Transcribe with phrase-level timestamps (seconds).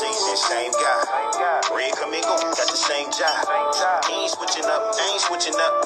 [0.00, 1.60] season, same guy.
[1.76, 3.44] Red Camingo, got the same job.
[4.08, 5.84] Ain't switching up, ain't switching up.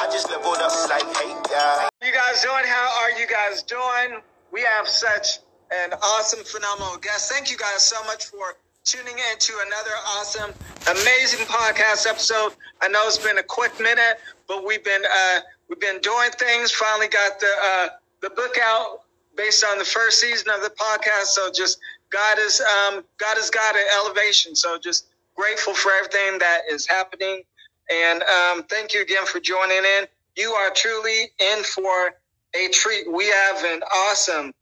[0.00, 1.88] I just leveled up like, hey, guy.
[2.00, 2.64] you guys doing?
[2.64, 4.22] How are you guys doing?
[4.52, 7.30] We have such an awesome, phenomenal guest.
[7.30, 10.50] Thank you guys so much for tuning in to another awesome,
[10.88, 12.52] amazing podcast episode.
[12.80, 14.16] I know it's been a quick minute,
[14.48, 16.72] but we've been uh, we've been doing things.
[16.72, 17.88] Finally got the uh,
[18.22, 19.02] the book out
[19.36, 21.36] based on the first season of the podcast.
[21.36, 21.78] So just
[22.12, 24.54] God is um, God is God at elevation.
[24.54, 27.42] So just grateful for everything that is happening,
[27.90, 30.06] and um, thank you again for joining in.
[30.36, 32.14] You are truly in for
[32.54, 33.10] a treat.
[33.10, 34.52] We have an awesome,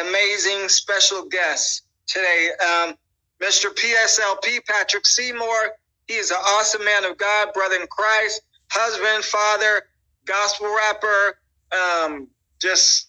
[0.00, 2.94] amazing special guest today, um,
[3.42, 3.66] Mr.
[3.74, 5.72] PSLP Patrick Seymour.
[6.06, 9.82] He is an awesome man of God, brother in Christ, husband, father,
[10.26, 11.38] gospel rapper,
[11.72, 12.28] um,
[12.60, 13.08] just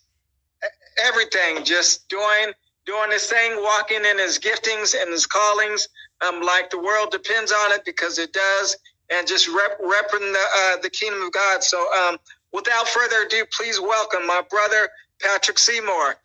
[1.03, 2.53] everything, just doing
[2.85, 5.87] doing his thing, walking in his giftings and his callings,
[6.27, 8.77] um, like the world depends on it because it does,
[9.11, 11.63] and just rep, repping the uh, the kingdom of God.
[11.63, 12.17] So, um,
[12.53, 14.89] without further ado, please welcome my brother
[15.21, 16.15] Patrick Seymour.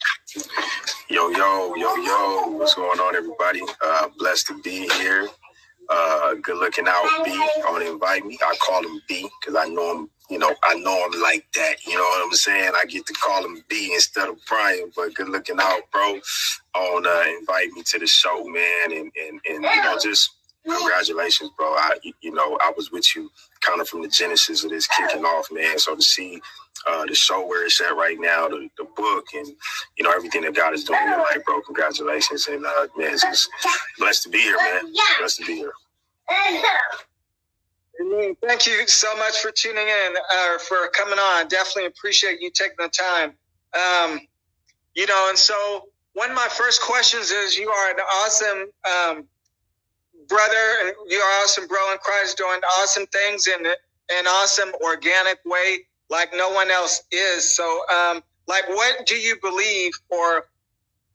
[1.09, 2.49] Yo, yo, yo, yo.
[2.49, 3.63] What's going on, everybody?
[3.85, 5.29] Uh, blessed to be here.
[5.89, 7.33] Uh, good looking out, B.
[7.33, 8.39] To invite me.
[8.43, 11.87] I call him B because I know him, you know, I know him like that.
[11.87, 12.73] You know what I'm saying?
[12.77, 16.21] I get to call him B instead of Brian, but good looking out, bro.
[16.77, 18.93] On uh, invite me to the show, man.
[18.93, 20.31] And, and, and, you know, just
[20.69, 21.69] congratulations, bro.
[21.69, 25.25] I, you know, I was with you kind of from the genesis of this kicking
[25.25, 25.79] off, man.
[25.79, 26.41] So to see
[26.89, 29.49] uh, the show where it's at right now, the, the book, and
[29.99, 31.61] you know everything that God is doing in your life, bro.
[31.63, 33.49] Congratulations, and uh, man, it's just
[33.99, 34.93] blessed to be here, man.
[35.21, 35.73] Blessed to be here.
[38.47, 41.49] Thank you so much for tuning in, uh, for coming on.
[41.49, 43.33] Definitely appreciate you taking the time.
[43.75, 44.21] Um,
[44.95, 49.25] you know, and so one of my first questions is: You are an awesome um,
[50.29, 50.65] brother.
[50.81, 55.81] And you are awesome, bro in Christ, doing awesome things in an awesome organic way
[56.09, 57.57] like no one else is.
[57.57, 60.47] So, um, like, what do you believe or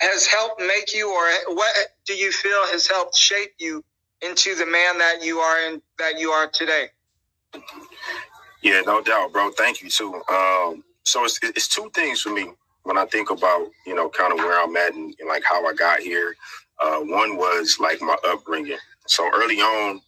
[0.02, 1.74] has helped make you, or what
[2.06, 3.84] do you feel has helped shape you
[4.22, 6.88] into the man that you are in that you are today?
[8.64, 9.52] Yeah, no doubt, bro.
[9.52, 10.16] Thank you too.
[10.32, 12.52] Um, so it's it's two things for me
[12.84, 15.66] when I think about you know kind of where I'm at and, and like how
[15.68, 16.36] I got here.
[16.80, 18.78] Uh, one was like my upbringing.
[19.08, 20.02] So early on,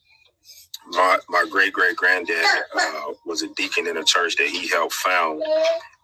[0.91, 2.45] my my great great granddad
[2.75, 5.43] uh, was a deacon in a church that he helped found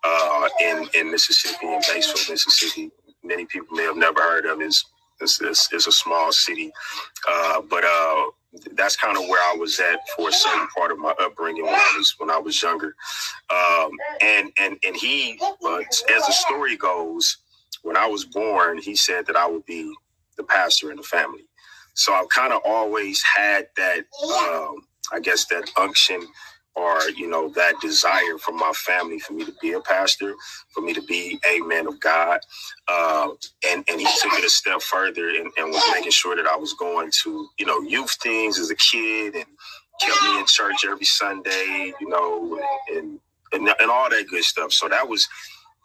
[0.05, 2.91] uh, in in Mississippi in Batesville, Mississippi.
[3.23, 4.75] Many people may have never heard of it.
[5.21, 6.71] It's, it's, it's a small city,
[7.29, 8.23] uh, but uh,
[8.73, 11.75] that's kind of where I was at for a certain part of my upbringing when
[11.75, 12.95] I was when I was younger.
[13.49, 13.91] Um,
[14.21, 15.39] and and and he,
[16.09, 17.37] as the story goes,
[17.83, 19.93] when I was born, he said that I would be
[20.37, 21.45] the pastor in the family.
[21.93, 26.21] So I've kind of always had that, um, I guess, that unction
[26.79, 30.33] or, you know, that desire from my family for me to be a pastor,
[30.73, 32.39] for me to be a man of God.
[32.87, 33.29] Uh,
[33.67, 36.55] and, and he took it a step further and, and was making sure that I
[36.55, 39.45] was going to, you know, youth things as a kid and
[40.01, 42.59] kept me in church every Sunday, you know,
[42.95, 43.19] and,
[43.53, 44.71] and, and all that good stuff.
[44.71, 45.27] So that was,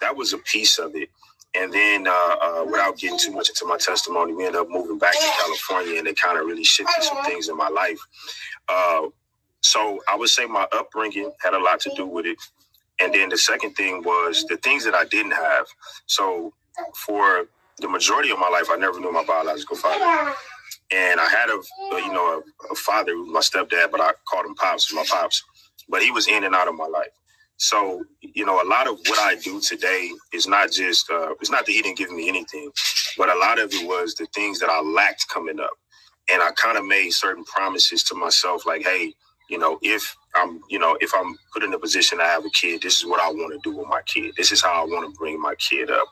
[0.00, 1.11] that was a piece of it.
[1.56, 4.99] And then, uh, uh, without getting too much into my testimony, we ended up moving
[4.99, 8.00] back to California, and it kind of really shifted some things in my life.
[8.69, 9.03] Uh,
[9.65, 12.39] so I would say my upbringing had a lot to do with it.
[13.01, 15.67] And then the second thing was the things that I didn't have.
[16.07, 16.55] So
[17.07, 17.47] for
[17.81, 20.35] the majority of my life, I never knew my biological father.
[20.93, 21.61] And I had a,
[22.01, 25.45] you know, a, a father, my stepdad, but I called him pops, my pops.
[25.91, 27.11] But he was in and out of my life.
[27.59, 31.51] So, you know, a lot of what I do today is not just, uh, it's
[31.51, 32.71] not that he didn't give me anything,
[33.19, 35.73] but a lot of it was the things that I lacked coming up.
[36.33, 39.15] And I kind of made certain promises to myself, like, hey,
[39.55, 42.51] you know, if I'm, you know, if I'm put in a position to have a
[42.51, 44.35] kid, this is what I want to do with my kid.
[44.37, 46.09] This is how I want to bring my kid up.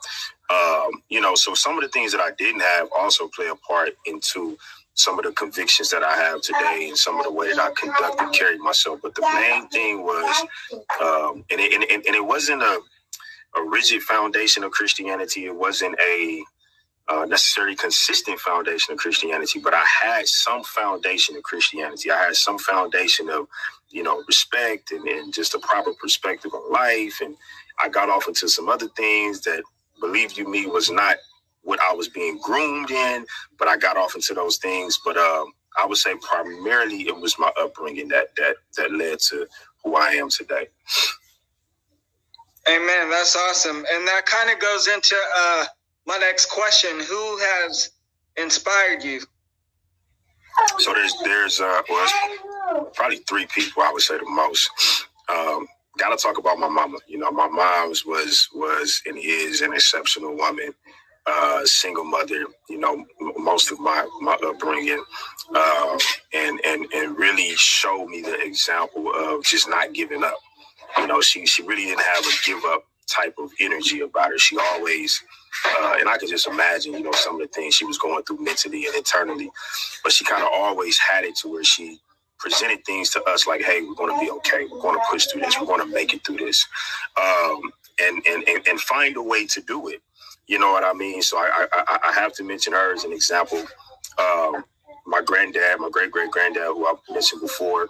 [0.50, 3.56] Um, you know, so some of the things that I didn't have also play a
[3.56, 4.58] part into
[4.94, 7.72] some of the convictions that I have today and some of the way that I
[7.78, 9.00] conduct and carry myself.
[9.02, 10.42] But the main thing was,
[11.02, 12.80] um, and, it, and, and it wasn't a,
[13.58, 15.46] a rigid foundation of Christianity.
[15.46, 16.44] It wasn't a
[17.08, 22.10] uh, necessarily consistent foundation of Christianity, but I had some foundation of Christianity.
[22.10, 23.46] I had some foundation of,
[23.90, 27.20] you know, respect and, and just a proper perspective on life.
[27.22, 27.36] And
[27.82, 29.62] I got off into some other things that,
[30.00, 31.16] believe you me, was not
[31.62, 33.26] what I was being groomed in,
[33.58, 34.98] but I got off into those things.
[35.04, 39.46] But um, I would say primarily it was my upbringing that that that led to
[39.84, 40.68] who I am today.
[42.68, 43.10] Amen.
[43.10, 45.64] That's awesome, and that kind of goes into uh,
[46.06, 47.90] my next question: Who has
[48.36, 49.20] inspired you?
[50.78, 54.70] So there's there's uh well, probably three people I would say the most.
[55.28, 55.66] Um,
[55.98, 56.98] gotta talk about my mama.
[57.06, 60.74] You know, my mom's was was and is an exceptional woman
[61.26, 63.04] uh, single mother, you know,
[63.38, 65.02] most of my, my upbringing,
[65.54, 65.98] uh,
[66.32, 70.36] and, and, and really showed me the example of just not giving up.
[70.98, 74.38] You know, she, she really didn't have a give up type of energy about her.
[74.38, 75.22] She always,
[75.66, 78.22] uh, and I could just imagine, you know, some of the things she was going
[78.24, 79.50] through mentally and internally,
[80.02, 82.00] but she kind of always had it to where she
[82.38, 84.66] presented things to us like, hey, we're going to be okay.
[84.70, 85.58] We're going to push through this.
[85.60, 86.66] We're going to make it through this.
[87.20, 87.72] Um,
[88.02, 90.02] and, and, and, and find a way to do it.
[90.48, 91.22] You know what I mean?
[91.22, 93.62] So I, I, I have to mention her as an example.
[94.18, 94.64] Um,
[95.06, 97.88] my granddad, my great great granddad, who I've mentioned before,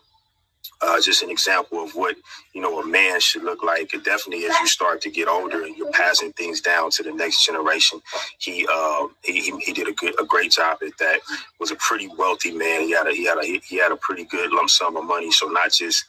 [0.81, 2.17] uh, just an example of what
[2.55, 3.93] you know a man should look like.
[3.95, 7.13] And definitely, as you start to get older and you're passing things down to the
[7.13, 8.01] next generation,
[8.39, 11.21] he uh, he, he did a good a great job at that.
[11.59, 12.83] Was a pretty wealthy man.
[12.83, 15.31] He had a he had a he had a pretty good lump sum of money.
[15.33, 16.05] So not just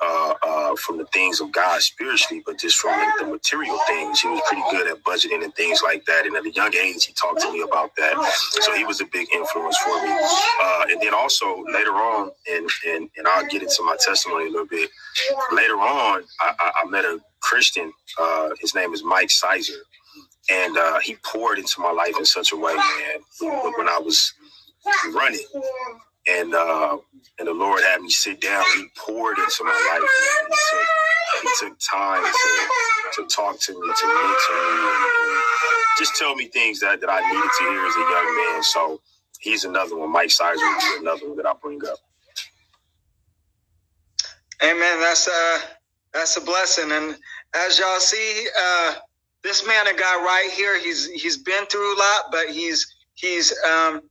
[0.00, 4.20] uh, uh, from the things of God spiritually, but just from the, the, material things.
[4.20, 6.26] He was pretty good at budgeting and things like that.
[6.26, 8.14] And at a young age, he talked to me about that.
[8.62, 10.10] So he was a big influence for me.
[10.62, 14.50] Uh, and then also later on, and, and, and I'll get into my testimony a
[14.50, 14.90] little bit.
[15.52, 17.92] Later on, I, I, I met a Christian.
[18.20, 19.74] Uh, his name is Mike Sizer.
[20.50, 23.20] And uh, he poured into my life in such a way, man,
[23.76, 24.32] when I was
[25.12, 25.40] running
[26.28, 26.98] and uh,
[27.38, 28.64] and the Lord had me sit down.
[28.76, 30.10] He poured into my life.
[30.50, 30.88] He took,
[31.42, 35.42] he took time to, to talk to me, to mentor me, and
[35.98, 38.62] just tell me things that, that I needed to hear as a young man.
[38.64, 39.00] So
[39.40, 40.12] he's another one.
[40.12, 41.98] Mike Sizer is another one that I bring up.
[44.62, 45.00] Amen.
[45.00, 45.58] That's a
[46.14, 46.92] that's a blessing.
[46.92, 47.16] And
[47.54, 48.94] as y'all see, uh,
[49.44, 53.54] this man of God right here, he's he's been through a lot, but he's he's
[53.70, 54.02] um,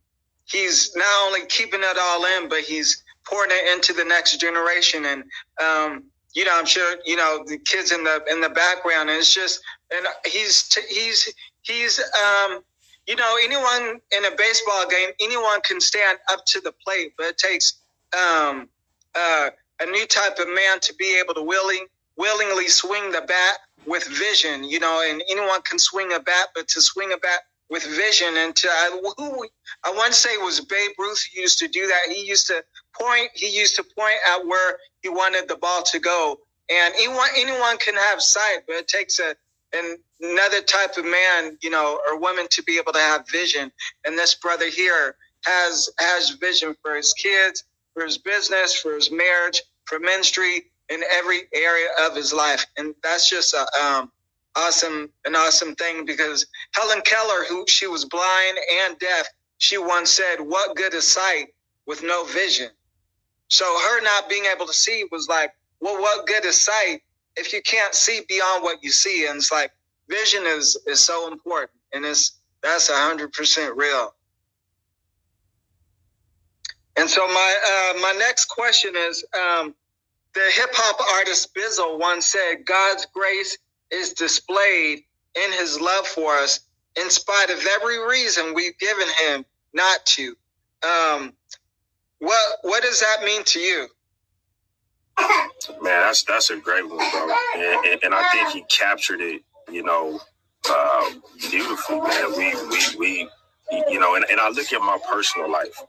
[0.47, 5.05] he's not only keeping it all in, but he's pouring it into the next generation.
[5.05, 5.23] And
[5.61, 6.03] um,
[6.33, 9.09] you know, I'm sure you know the kids in the in the background.
[9.09, 9.61] And it's just,
[9.91, 12.63] and he's he's he's um,
[13.07, 17.27] you know, anyone in a baseball game, anyone can stand up to the plate, but
[17.27, 17.79] it takes
[18.13, 18.67] um,
[19.15, 19.49] uh,
[19.79, 21.85] a new type of man to be able to willing
[22.17, 24.63] willingly swing the bat with vision.
[24.63, 28.37] You know, and anyone can swing a bat, but to swing a bat with vision.
[28.37, 29.45] And to, I, who
[29.83, 32.13] I want to say was Babe Ruth used to do that.
[32.13, 32.63] He used to
[32.99, 33.29] point.
[33.33, 36.39] He used to point at where he wanted the ball to go.
[36.69, 39.35] And anyone anyone can have sight, but it takes a
[39.73, 43.71] an, another type of man, you know, or woman to be able to have vision.
[44.05, 45.15] And this brother here
[45.45, 51.01] has has vision for his kids, for his business, for his marriage, for ministry, in
[51.11, 52.65] every area of his life.
[52.77, 54.11] And that's just a um,
[54.55, 59.27] awesome, an awesome thing because Helen Keller, who she was blind and deaf,
[59.57, 61.47] she once said, What good is sight
[61.85, 62.69] with no vision?
[63.49, 67.01] So her not being able to see was like, Well, what good is sight
[67.35, 69.25] if you can't see beyond what you see?
[69.27, 69.71] And it's like
[70.09, 74.13] vision is is so important and it's that's hundred percent real.
[76.95, 79.75] And so my uh, my next question is um,
[80.33, 83.57] the hip hop artist Bizzle once said, "God's grace
[83.91, 85.03] is displayed
[85.35, 86.61] in his love for us
[86.95, 90.35] in spite of every reason we've given him not to.
[90.83, 91.33] Um,
[92.19, 93.87] what what does that mean to you?
[95.81, 97.29] Man, that's that's a great one, bro.
[97.55, 100.19] And, and, and I think he captured it, you know,
[100.69, 101.11] uh,
[101.49, 102.31] beautifully, man.
[102.37, 103.29] We we we,
[103.89, 105.81] you know, and, and I look at my personal life,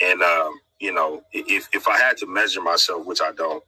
[0.00, 3.64] and um, you know, if if I had to measure myself, which I don't,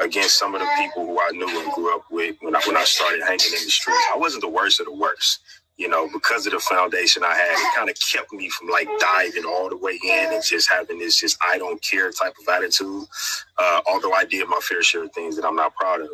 [0.00, 2.76] against some of the people who I knew and grew up with when I when
[2.76, 5.40] I started hanging in the streets, I wasn't the worst of the worst.
[5.76, 8.88] You know, because of the foundation I had, it kind of kept me from like
[9.00, 12.48] diving all the way in and just having this just I don't care type of
[12.48, 13.04] attitude.
[13.58, 16.10] Uh, although I did my fair share of things that I'm not proud of.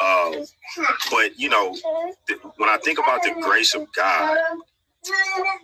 [0.00, 0.44] Um,
[1.10, 1.74] but you know,
[2.28, 4.38] th- when I think about the grace of God,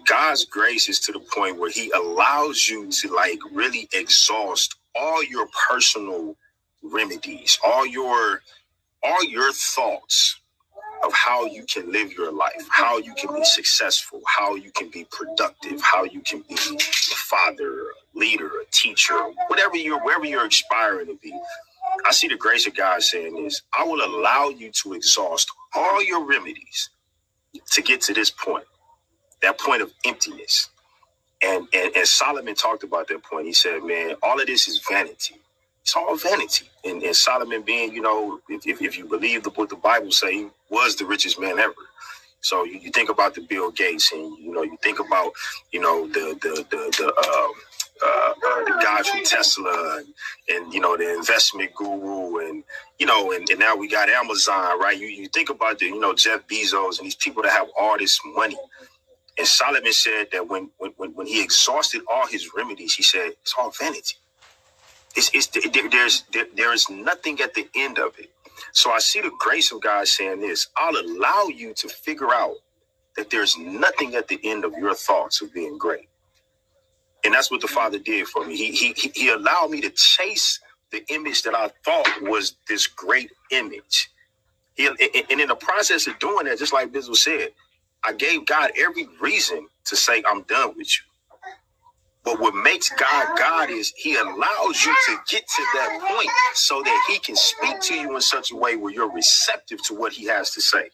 [0.08, 5.24] God's grace is to the point where He allows you to like really exhaust all
[5.24, 6.36] your personal
[6.82, 8.42] remedies, all your
[9.02, 10.40] all your thoughts
[11.04, 14.90] of how you can live your life, how you can be successful, how you can
[14.90, 20.26] be productive, how you can be a father, a leader, a teacher, whatever you're wherever
[20.26, 21.38] you're aspiring to be.
[22.06, 23.62] I see the grace of God saying this.
[23.78, 26.90] I will allow you to exhaust all your remedies
[27.72, 28.64] to get to this point
[29.44, 30.70] that point of emptiness.
[31.42, 33.46] And, and, and Solomon talked about that point.
[33.46, 35.36] He said, man, all of this is vanity.
[35.82, 36.66] It's all vanity.
[36.84, 40.10] And, and Solomon being, you know, if, if, if you believe the, what the Bible
[40.10, 41.74] say, was the richest man ever.
[42.40, 45.32] So you, you think about the Bill Gates and, you know, you think about,
[45.72, 47.48] you know, the, the, the, the, uh,
[48.02, 50.06] uh, uh, the guy from Tesla and,
[50.48, 52.64] and, you know, the investment guru and,
[52.98, 54.98] you know, and, and now we got Amazon, right?
[54.98, 57.98] You, you think about the, you know, Jeff Bezos and these people that have all
[57.98, 58.58] this money.
[59.38, 63.54] And Solomon said that when, when, when he exhausted all his remedies, he said, it's
[63.58, 64.16] all vanity.
[65.16, 68.30] It's, it's, there, there's, there, there is nothing at the end of it.
[68.72, 72.56] So I see the grace of God saying this I'll allow you to figure out
[73.16, 76.08] that there's nothing at the end of your thoughts of being great.
[77.24, 78.56] And that's what the Father did for me.
[78.56, 80.60] He, he, he allowed me to chase
[80.92, 84.10] the image that I thought was this great image.
[84.74, 87.50] He, and in the process of doing that, just like Bizzle said,
[88.06, 91.04] I gave God every reason to say, I'm done with you.
[92.25, 96.82] But what makes God God is He allows you to get to that point so
[96.82, 100.12] that He can speak to you in such a way where you're receptive to what
[100.14, 100.90] He has to say.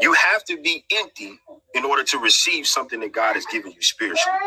[0.00, 1.40] You have to be empty
[1.74, 4.38] in order to receive something that God has given you spiritually.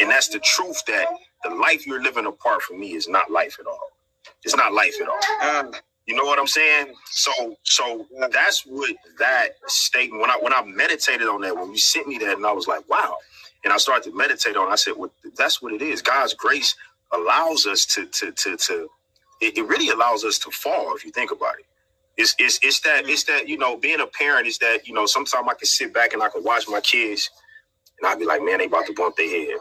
[0.00, 1.08] And that's the truth that
[1.44, 3.80] the life you're living apart from me is not life at all.
[4.44, 5.50] It's not life at all.
[5.66, 5.72] Um,
[6.08, 6.94] you know what I'm saying?
[7.06, 11.78] So so that's what that statement when I when I meditated on that, when you
[11.78, 13.18] sent me that and I was like, wow.
[13.64, 16.02] And I started to meditate on it, I said, well, that's what it is.
[16.02, 16.76] God's grace
[17.12, 18.90] allows us to to to to
[19.42, 21.66] it, it really allows us to fall if you think about it.
[22.16, 25.06] It's, it's it's that it's that you know being a parent is that you know
[25.06, 27.30] sometimes I can sit back and I can watch my kids
[28.00, 29.58] and I'd be like man they about to bump their head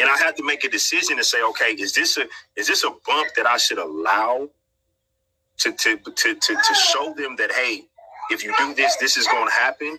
[0.00, 2.84] and I have to make a decision to say okay is this a is this
[2.84, 4.48] a bump that I should allow
[5.58, 7.84] to to to to, to show them that hey
[8.30, 9.98] if you do this this is going to happen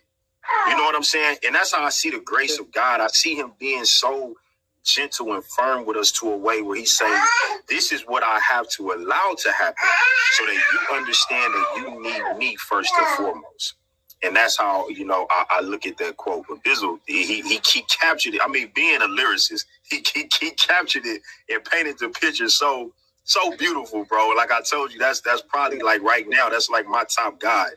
[0.67, 3.07] you know what I'm saying and that's how I see the grace of God I
[3.07, 4.35] see him being so
[4.85, 7.21] gentle and firm with us to a way where he's saying,
[7.69, 9.89] This is what I have to allow to happen
[10.37, 13.75] so that you understand that you need me first and foremost.
[14.23, 16.45] And that's how, you know, I, I look at that quote.
[16.49, 18.41] But Bizzle, he, he, he captured it.
[18.43, 22.93] I mean, being a lyricist, he, he, he captured it and painted the picture so
[23.27, 24.29] so beautiful, bro.
[24.37, 27.67] Like I told you, that's that's probably like right now, that's like my top guy,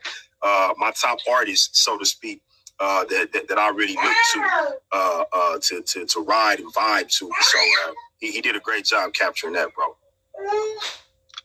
[0.41, 2.41] uh, my top artist, so to speak
[2.79, 6.73] uh, that, that, that I really look to, uh, uh, to to to ride and
[6.73, 7.31] vibe to.
[7.41, 9.97] So uh, he, he did a great job capturing that, bro.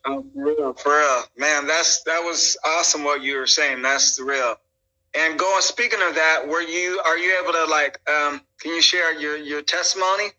[0.06, 1.66] Oh, for real, for real, man.
[1.66, 3.04] That's that was awesome.
[3.04, 3.82] What you were saying.
[3.82, 4.56] That's the real.
[5.14, 5.62] And going.
[5.62, 8.00] Speaking of that, were you are you able to like?
[8.08, 10.30] Um, can you share your your testimony?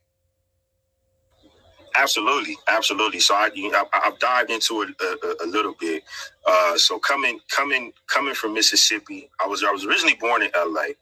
[1.97, 3.21] Absolutely, absolutely.
[3.21, 3.49] So I,
[3.93, 6.03] I have dived into it a, a, a little bit.
[6.47, 10.95] Uh, so coming coming coming from Mississippi, I was I was originally born in L.A.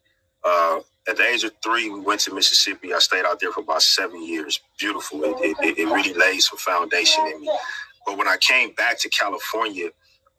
[0.44, 2.94] Uh, at the age of three, we went to Mississippi.
[2.94, 4.62] I stayed out there for about seven years.
[4.80, 5.24] Beautiful.
[5.26, 7.52] It, it, it really laid some foundation in me.
[8.06, 9.90] But when I came back to California,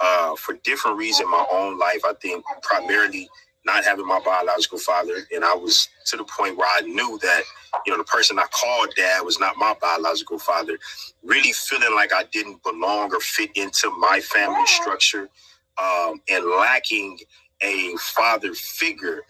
[0.00, 3.28] uh, for different reasons my own life, I think primarily
[3.66, 7.42] not having my biological father, and I was to the point where I knew that
[7.86, 10.78] you know the person I called dad was not my biological father.
[11.24, 15.28] Really feeling like I didn't belong or fit into my family structure,
[15.82, 17.18] um, and lacking
[17.62, 19.22] a father figure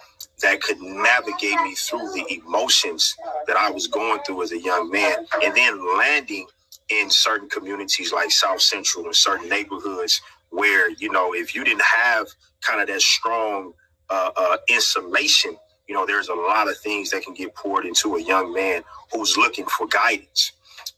[0.43, 3.17] that could navigate me through the emotions
[3.47, 6.47] that I was going through as a young man, and then landing
[6.91, 11.83] in certain communities like South Central and certain neighborhoods where you know if you didn't
[11.83, 12.29] have
[12.63, 13.73] kind of that strong
[14.11, 15.57] uh, uh, insulation,
[15.89, 18.83] you know, there's a lot of things that can get poured into a young man
[19.13, 20.53] who's looking for guidance,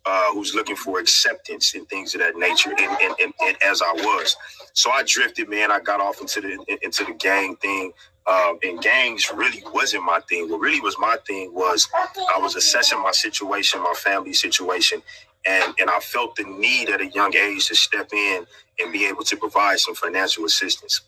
[0.06, 2.70] uh, who's looking for acceptance and things of that nature.
[2.70, 4.36] And, and, and, and, as I was,
[4.72, 5.70] so I drifted, man.
[5.70, 7.92] I got off into the into the gang thing.
[8.26, 10.50] Um, and gangs really wasn't my thing.
[10.50, 11.88] What really was my thing was
[12.34, 15.02] I was assessing my situation, my family situation,
[15.46, 18.46] and and I felt the need at a young age to step in
[18.78, 21.00] and be able to provide some financial assistance.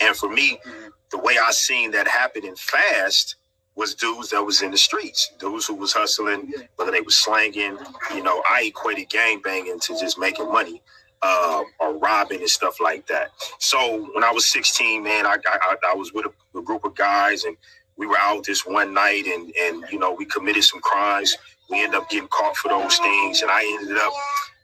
[0.00, 3.36] And for me, mm-hmm the way I seen that happening fast
[3.74, 7.78] was dudes that was in the streets, dudes who was hustling, whether they was slanging.
[8.14, 10.82] You know, I equated gang banging to just making money.
[11.24, 13.30] Uh, or robbing and stuff like that.
[13.60, 16.96] So when I was 16, man, I I, I was with a, a, group of
[16.96, 17.56] guys and
[17.96, 21.36] we were out this one night and and you know we committed some crimes.
[21.70, 24.12] We ended up getting caught for those things, and I ended up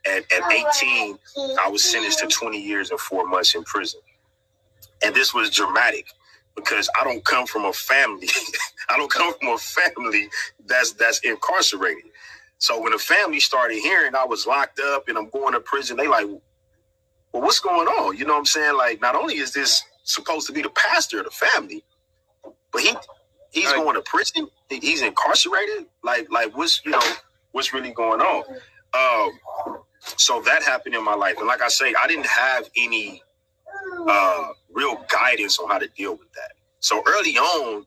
[0.05, 1.17] at, at 18.
[1.63, 4.01] I was sentenced to 20 years and four months in prison,
[5.01, 6.07] and this was dramatic
[6.63, 8.27] because I don't come from a family.
[8.89, 10.29] I don't come from a family
[10.65, 12.05] that's that's incarcerated.
[12.57, 15.97] So when the family started hearing I was locked up and I'm going to prison,
[15.97, 18.17] they like, well, what's going on?
[18.17, 18.75] You know what I'm saying?
[18.77, 21.83] Like, not only is this supposed to be the pastor of the family,
[22.71, 22.93] but he
[23.51, 24.47] he's going to prison.
[24.69, 25.85] He's incarcerated.
[26.03, 27.01] Like, like what's you know
[27.51, 28.43] what's really going on?
[28.93, 29.39] Um,
[30.17, 33.21] so that happened in my life, and like I say, I didn't have any
[34.07, 36.53] uh, real guidance on how to deal with that.
[36.81, 37.85] So early on,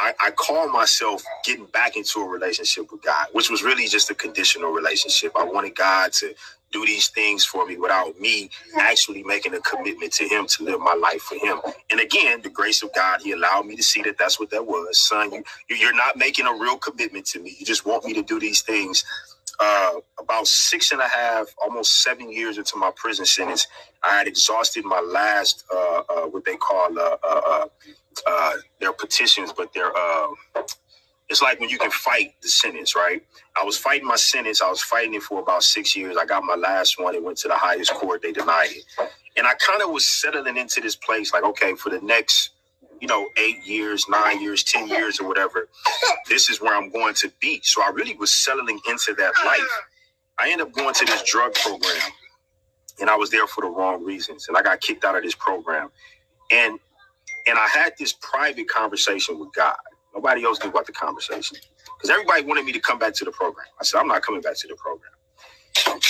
[0.00, 0.30] I, I
[0.72, 5.32] myself getting back into a relationship with God, which was really just a conditional relationship.
[5.38, 6.34] I wanted God to
[6.72, 10.80] do these things for me without me actually making a commitment to Him to live
[10.80, 11.60] my life for Him.
[11.90, 14.66] And again, the grace of God, He allowed me to see that that's what that
[14.66, 14.98] was.
[14.98, 17.56] Son, you, you're not making a real commitment to me.
[17.58, 19.06] You just want me to do these things.
[19.60, 23.66] Uh, about six and a half, almost seven years into my prison sentence,
[24.04, 27.66] I had exhausted my last, uh, uh, what they call uh, uh, uh,
[28.26, 30.28] uh, their petitions, but their uh,
[31.28, 33.22] it's like when you can fight the sentence, right?
[33.60, 34.62] I was fighting my sentence.
[34.62, 36.16] I was fighting it for about six years.
[36.16, 37.14] I got my last one.
[37.16, 38.22] It went to the highest court.
[38.22, 38.84] They denied it,
[39.36, 42.50] and I kind of was settling into this place, like, okay, for the next,
[43.00, 45.68] you know, eight years, nine years, ten years, or whatever,
[46.28, 47.60] this is where I'm going to be.
[47.64, 49.60] So I really was settling into that life.
[50.38, 52.12] I ended up going to this drug program,
[53.00, 55.36] and I was there for the wrong reasons, and I got kicked out of this
[55.36, 55.90] program,
[56.52, 56.78] and
[57.48, 59.76] and I had this private conversation with God.
[60.14, 61.58] Nobody else knew about the conversation
[61.96, 63.66] because everybody wanted me to come back to the program.
[63.80, 65.12] I said, I'm not coming back to the program.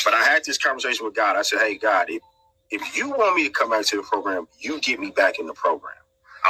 [0.04, 1.36] But I had this conversation with God.
[1.36, 2.22] I said, Hey, God, if,
[2.70, 5.46] if you want me to come back to the program, you get me back in
[5.46, 5.94] the program.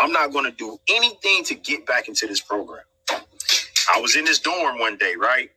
[0.01, 2.85] I'm not going to do anything to get back into this program.
[3.95, 5.51] I was in this dorm one day, right?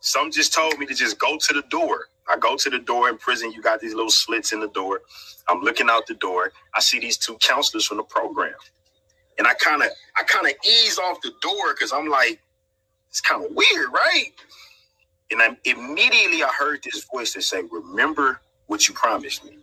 [0.00, 2.08] Some just told me to just go to the door.
[2.28, 3.52] I go to the door in prison.
[3.52, 5.02] You got these little slits in the door.
[5.48, 6.52] I'm looking out the door.
[6.74, 8.54] I see these two counselors from the program.
[9.38, 12.40] And I kind of I kind of ease off the door because I'm like,
[13.10, 14.32] it's kind of weird, right?
[15.30, 19.58] And I immediately I heard this voice that say, Remember what you promised me.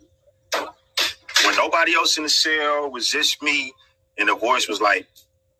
[1.45, 3.73] When nobody else in the cell was just me,
[4.19, 5.07] and the voice was like,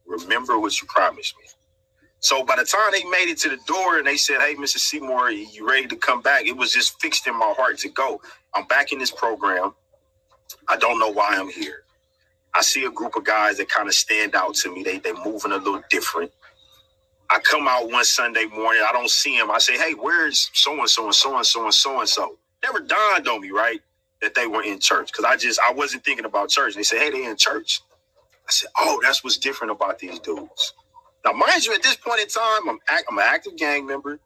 [0.08, 1.46] Remember what you promised me.
[2.20, 4.80] So by the time they made it to the door and they said, Hey, Mr.
[4.80, 6.46] Seymour, you ready to come back?
[6.46, 8.22] It was just fixed in my heart to go.
[8.56, 9.76] I'm back in this program.
[10.70, 11.84] I don't know why I'm here.
[12.56, 14.84] I see a group of guys that kind of stand out to me.
[14.84, 16.32] They they moving a little different.
[17.32, 19.52] I come out one Sunday morning, I don't see him.
[19.52, 22.38] I say, Hey, where's so and so and so and so and so and so?
[22.64, 23.82] Never dawned on me, right?
[24.22, 25.12] That they were in church.
[25.14, 26.74] Cause I just I wasn't thinking about church.
[26.76, 27.82] And They say, Hey, they in church.
[28.48, 30.74] I said, Oh, that's what's different about these dudes.
[31.26, 34.20] Now, mind you, at this point in time, I'm act, I'm an active gang member.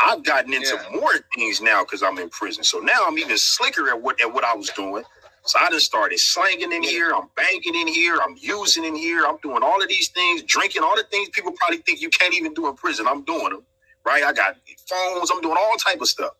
[0.00, 1.00] I've gotten into yeah.
[1.00, 2.64] more things now because I'm in prison.
[2.64, 5.04] So now I'm even slicker at what at what I was doing.
[5.44, 7.12] So I just started slanging in here.
[7.14, 8.18] I'm banking in here.
[8.22, 9.24] I'm using in here.
[9.26, 12.34] I'm doing all of these things, drinking all the things people probably think you can't
[12.34, 13.06] even do in prison.
[13.08, 13.64] I'm doing them,
[14.04, 14.24] right?
[14.24, 14.56] I got
[14.88, 15.30] phones.
[15.30, 16.32] I'm doing all type of stuff.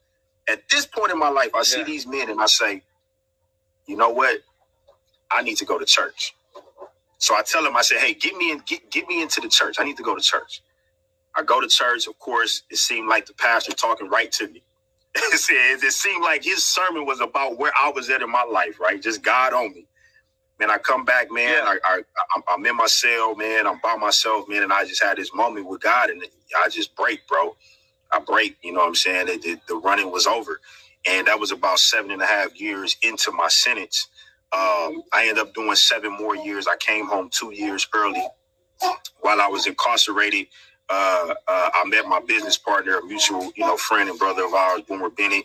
[0.48, 2.83] At this point in my life, I see these men and I say,
[3.87, 4.40] you know what?
[5.35, 6.35] I need to go to church.
[7.18, 9.49] So I tell him, I say, hey, get me in, get, get me into the
[9.49, 9.77] church.
[9.81, 10.62] I need to go to church.
[11.37, 12.07] I go to church.
[12.09, 14.62] Of course, it seemed like the pastor talking right to me.
[15.14, 19.03] it, seemed like his sermon was about where I was at in my life, right?
[19.03, 19.87] Just God on me.
[20.61, 21.55] Man, I come back, man.
[21.64, 21.75] Yeah.
[21.85, 22.03] I,
[22.49, 23.66] I, am in my cell, man.
[23.66, 24.64] I'm by myself, man.
[24.64, 26.25] And I just had this moment with God, and
[26.64, 27.57] I just break, bro.
[28.12, 28.57] I break.
[28.62, 29.29] You know what I'm saying?
[29.29, 30.61] It, it, the running was over,
[31.07, 34.09] and that was about seven and a half years into my sentence.
[34.55, 36.69] Um, I ended up doing seven more years.
[36.69, 38.25] I came home two years early
[39.21, 40.47] while I was incarcerated
[40.90, 44.55] uh, uh, I met my business partner, a mutual, you know, friend and brother of
[44.55, 45.45] ours, Boomer Bennett.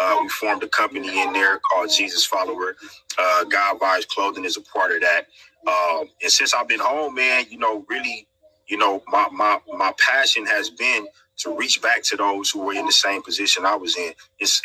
[0.00, 2.76] Uh, we formed a company in there called Jesus Follower.
[3.18, 5.26] Uh, God Vibes Clothing is a part of that.
[5.68, 8.28] Um, and since I've been home, man, you know, really,
[8.68, 11.06] you know, my my my passion has been
[11.38, 14.12] to reach back to those who were in the same position I was in.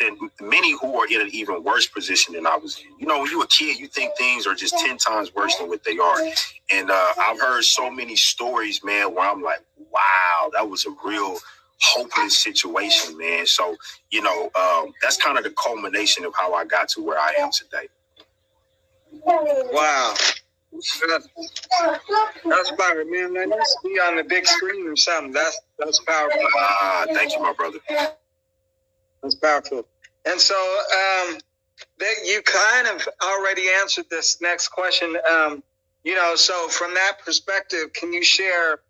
[0.00, 2.86] And many who are in an even worse position than I was in.
[3.00, 5.68] You know, when you're a kid, you think things are just 10 times worse than
[5.68, 6.18] what they are.
[6.72, 9.60] And uh, I've heard so many stories, man, where I'm like,
[9.92, 11.38] wow, that was a real
[11.80, 13.46] hopeless situation, man.
[13.46, 13.76] So,
[14.10, 17.34] you know, um, that's kind of the culmination of how I got to where I
[17.38, 17.88] am today.
[19.72, 20.14] Wow.
[20.74, 23.34] That's powerful, man.
[23.34, 25.32] That needs to be on the big screen or something.
[25.32, 26.40] That's that's powerful.
[26.58, 27.78] Ah, thank you, my brother.
[29.22, 29.86] That's powerful.
[30.26, 31.38] And so, um,
[32.24, 35.16] you kind of already answered this next question.
[35.30, 35.62] Um,
[36.02, 38.80] you know, so from that perspective, can you share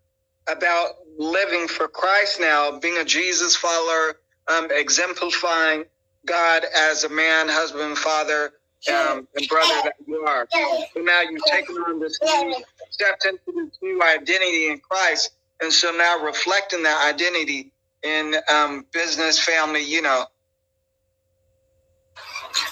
[0.47, 4.17] about living for Christ now, being a Jesus follower,
[4.47, 5.85] um, exemplifying
[6.25, 8.53] God as a man, husband, father,
[8.89, 10.47] um, and brother that you are.
[10.93, 12.55] So now you've taken on this new,
[12.91, 15.31] stepped into this new identity in Christ.
[15.61, 17.71] And so now reflecting that identity
[18.03, 20.25] in um, business, family, you know.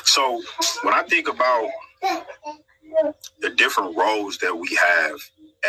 [0.05, 0.41] So
[0.83, 1.69] when I think about
[3.41, 5.19] the different roles that we have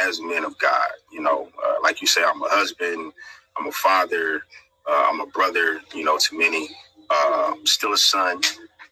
[0.07, 3.13] as men of God, you know, uh, like you say, I'm a husband,
[3.59, 4.43] I'm a father,
[4.89, 6.69] uh, I'm a brother, you know, to many,
[7.11, 8.41] uh, still a son.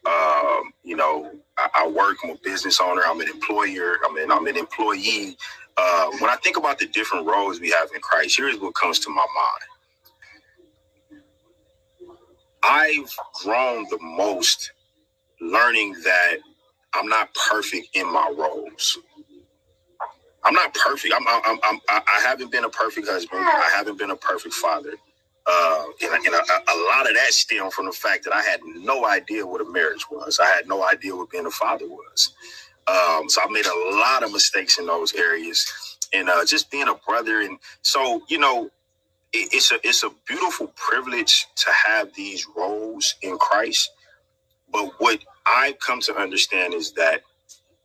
[0.07, 2.17] Um, you know, I, I, work.
[2.23, 3.03] I'm a business owner.
[3.05, 3.97] I'm an employer.
[4.07, 5.37] I'm an I'm an employee.
[5.77, 8.99] uh, when I think about the different roles we have in Christ, here's what comes
[9.01, 9.63] to my mind.
[12.63, 14.71] I've grown the most
[15.41, 16.37] learning that
[16.93, 18.99] I'm not perfect in my roles.
[20.45, 21.13] I'm not perfect.
[21.15, 23.41] I'm, I'm, I'm, I haven't been a perfect husband.
[23.45, 24.93] I haven't been a perfect father.
[25.45, 28.61] Uh, and, and a, a, lot of that stemmed from the fact that I had
[28.63, 30.39] no idea what a marriage was.
[30.41, 32.33] I had no idea what being a father was.
[32.87, 35.65] Um, so I made a lot of mistakes in those areas,
[36.13, 37.41] and uh, just being a brother.
[37.41, 38.69] And so, you know,
[39.33, 43.91] it, it's a it's a beautiful privilege to have these roles in Christ.
[44.71, 47.21] But what I've come to understand is that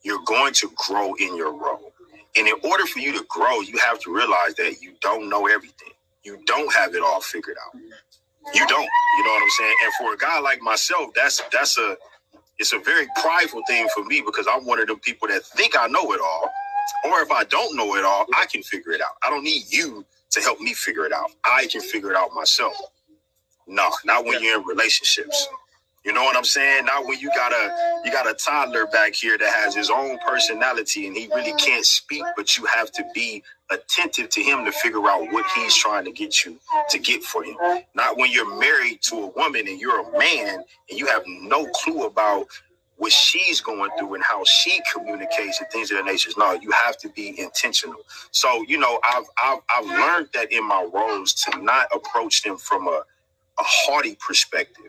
[0.03, 1.93] you're going to grow in your role.
[2.37, 5.47] And in order for you to grow, you have to realize that you don't know
[5.49, 5.93] everything.
[6.25, 7.81] You don't have it all figured out.
[8.55, 8.83] You don't.
[9.19, 9.75] You know what I'm saying?
[9.85, 11.97] And for a guy like myself, that's that's a
[12.59, 15.75] it's a very prideful thing for me because I'm one of them people that think
[15.79, 16.51] I know it all.
[17.07, 19.13] Or if I don't know it all, I can figure it out.
[19.27, 21.31] I don't need you to help me figure it out.
[21.45, 22.75] I can figure it out myself.
[23.67, 25.49] No, not when you're in relationships.
[26.05, 26.87] You know what I'm saying?
[26.87, 30.19] Not when you got a you got a toddler back here that has his own
[30.27, 34.73] personality and he really can't speak, but you have to be attentive to him to
[34.73, 36.59] figure out what he's trying to get you
[36.91, 37.57] to get for him.
[37.95, 41.67] Not when you're married to a woman and you're a man and you have no
[41.69, 42.47] clue about
[42.99, 46.31] what she's going through and how she communicates and things of that nature.
[46.39, 48.01] No, you have to be intentional.
[48.33, 52.59] So, you know, I've I've, I've learned that in my roles to not approach them
[52.59, 53.03] from a,
[53.61, 54.85] a haughty perspective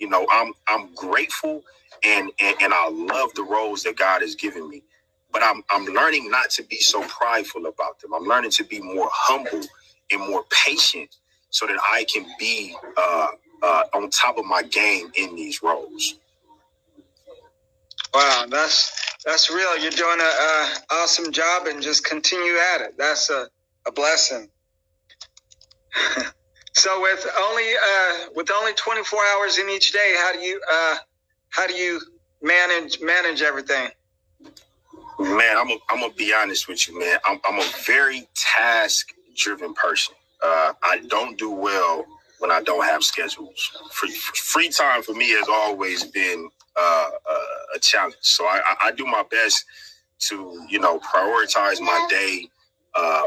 [0.00, 1.64] you know, I'm I'm grateful
[2.04, 4.84] and, and and I love the roles that God has given me.
[5.32, 8.14] But I'm I'm learning not to be so prideful about them.
[8.14, 9.62] I'm learning to be more humble
[10.10, 11.16] and more patient
[11.50, 13.28] so that I can be uh,
[13.62, 16.16] uh, on top of my game in these roles.
[18.14, 18.92] Wow, that's
[19.24, 19.78] that's real.
[19.78, 22.98] You're doing an awesome job, and just continue at it.
[22.98, 23.48] That's a,
[23.86, 24.48] a blessing.
[26.74, 30.96] So with only uh, with only 24 hours in each day, how do you uh,
[31.50, 32.00] how do you
[32.42, 33.90] manage manage everything?
[35.18, 37.18] Man, I'm a, I'm gonna be honest with you, man.
[37.26, 40.14] I'm, I'm a very task driven person.
[40.42, 42.04] Uh, I don't do well
[42.38, 43.72] when I don't have schedules.
[43.90, 47.10] Free, free time for me has always been uh,
[47.74, 48.16] a challenge.
[48.20, 49.64] So I, I, do my best
[50.28, 52.48] to you know prioritize my day
[52.94, 53.22] uh,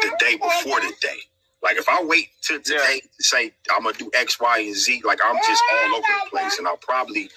[0.00, 1.18] the day before the day.
[1.62, 3.08] Like if I wait till today yeah.
[3.18, 6.30] to say I'm gonna do X, Y, and Z, like I'm just all over the
[6.30, 7.28] place, and I'll probably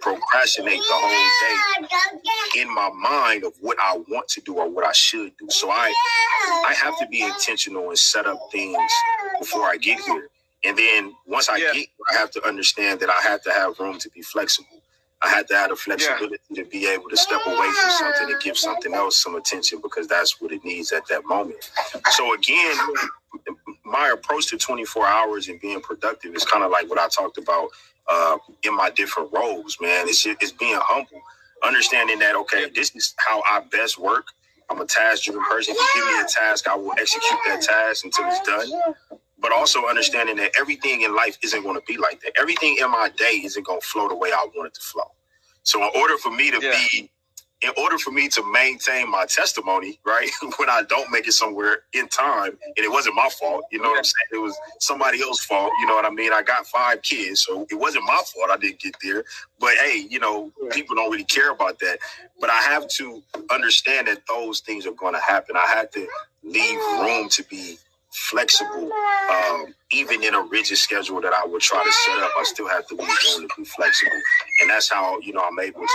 [0.00, 4.84] procrastinate the whole day in my mind of what I want to do or what
[4.84, 5.48] I should do.
[5.50, 5.92] So I
[6.66, 8.78] I have to be intentional and set up things
[9.38, 10.28] before I get here.
[10.64, 11.72] And then once I yeah.
[11.72, 14.82] get I have to understand that I have to have room to be flexible.
[15.22, 16.62] I had to have the flexibility yeah.
[16.62, 20.06] to be able to step away from something and give something else some attention because
[20.06, 21.70] that's what it needs at that moment.
[22.12, 22.76] So again,
[23.84, 27.38] my approach to 24 hours and being productive is kind of like what I talked
[27.38, 27.68] about
[28.10, 30.08] uh, in my different roles, man.
[30.08, 31.20] It's it's being humble,
[31.64, 34.26] understanding that okay, this is how I best work.
[34.70, 35.74] I'm a task driven person.
[35.76, 39.18] If you give me a task, I will execute that task until it's done.
[39.40, 42.32] But also understanding that everything in life isn't going to be like that.
[42.38, 45.10] Everything in my day isn't going to flow the way I want it to flow.
[45.62, 46.72] So in order for me to yeah.
[46.92, 47.10] be
[47.62, 51.80] in order for me to maintain my testimony, right, when I don't make it somewhere
[51.92, 54.28] in time, and it wasn't my fault, you know what I'm saying?
[54.32, 56.32] It was somebody else's fault, you know what I mean?
[56.32, 59.24] I got five kids, so it wasn't my fault I didn't get there.
[59.60, 61.98] But hey, you know, people don't really care about that.
[62.40, 65.56] But I have to understand that those things are going to happen.
[65.56, 66.06] I have to
[66.44, 67.78] leave room to be
[68.12, 68.90] flexible.
[69.32, 72.68] Um, even in a rigid schedule that I would try to set up, I still
[72.68, 74.20] have to be able to be flexible.
[74.62, 75.86] And that's how, you know, I'm able to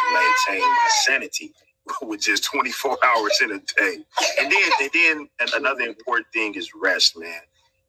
[0.48, 1.54] maintain my sanity
[2.04, 3.98] with just 24 hours in a day.
[4.40, 7.40] And then, and then another important thing is rest, man.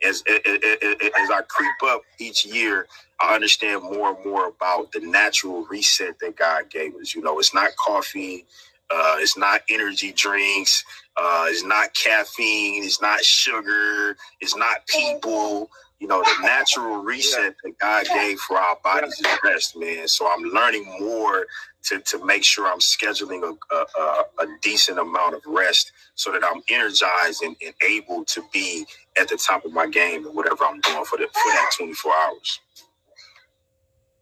[0.04, 2.86] As, as, as I creep up each year,
[3.20, 7.14] I understand more and more about the natural reset that God gave us.
[7.14, 8.46] You know, it's not coffee,
[8.90, 10.84] uh, it's not energy drinks.
[11.16, 12.84] Uh, it's not caffeine.
[12.84, 14.16] It's not sugar.
[14.40, 15.70] It's not people.
[15.98, 20.06] You know, the natural reset that God gave for our bodies is rest, man.
[20.08, 21.46] So I'm learning more
[21.84, 26.42] to, to make sure I'm scheduling a, a, a decent amount of rest so that
[26.44, 28.84] I'm energized and, and, able to be
[29.18, 32.12] at the top of my game and whatever I'm doing for, the, for that 24
[32.12, 32.60] hours.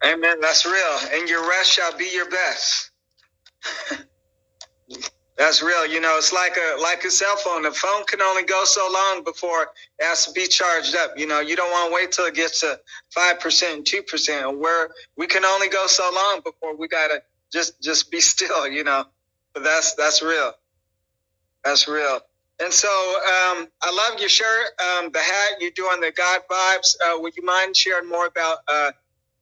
[0.05, 0.39] Amen.
[0.39, 0.97] That's real.
[1.13, 2.91] And your rest shall be your best.
[5.37, 5.85] That's real.
[5.85, 7.63] You know, it's like a like a cell phone.
[7.63, 11.17] The phone can only go so long before it has to be charged up.
[11.17, 12.79] You know, you don't want to wait till it gets to
[13.13, 14.59] five percent, two percent.
[14.59, 17.21] Where we can only go so long before we gotta
[17.51, 18.67] just just be still.
[18.67, 19.05] You know,
[19.53, 20.53] but that's that's real.
[21.65, 22.21] That's real.
[22.63, 25.53] And so um, I love your shirt, um, the hat.
[25.59, 26.95] You're doing the God vibes.
[27.05, 28.91] Uh, would you mind sharing more about uh,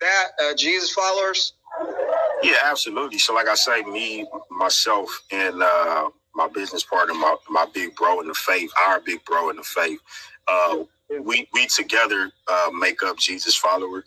[0.01, 1.53] that, uh, Jesus followers?
[2.43, 3.19] Yeah, absolutely.
[3.19, 8.21] So, like I say, me, myself, and uh, my business partner, my, my big bro
[8.21, 9.99] in the faith, our big bro in the faith,
[10.47, 10.79] uh,
[11.21, 14.05] we we together uh, make up Jesus follower.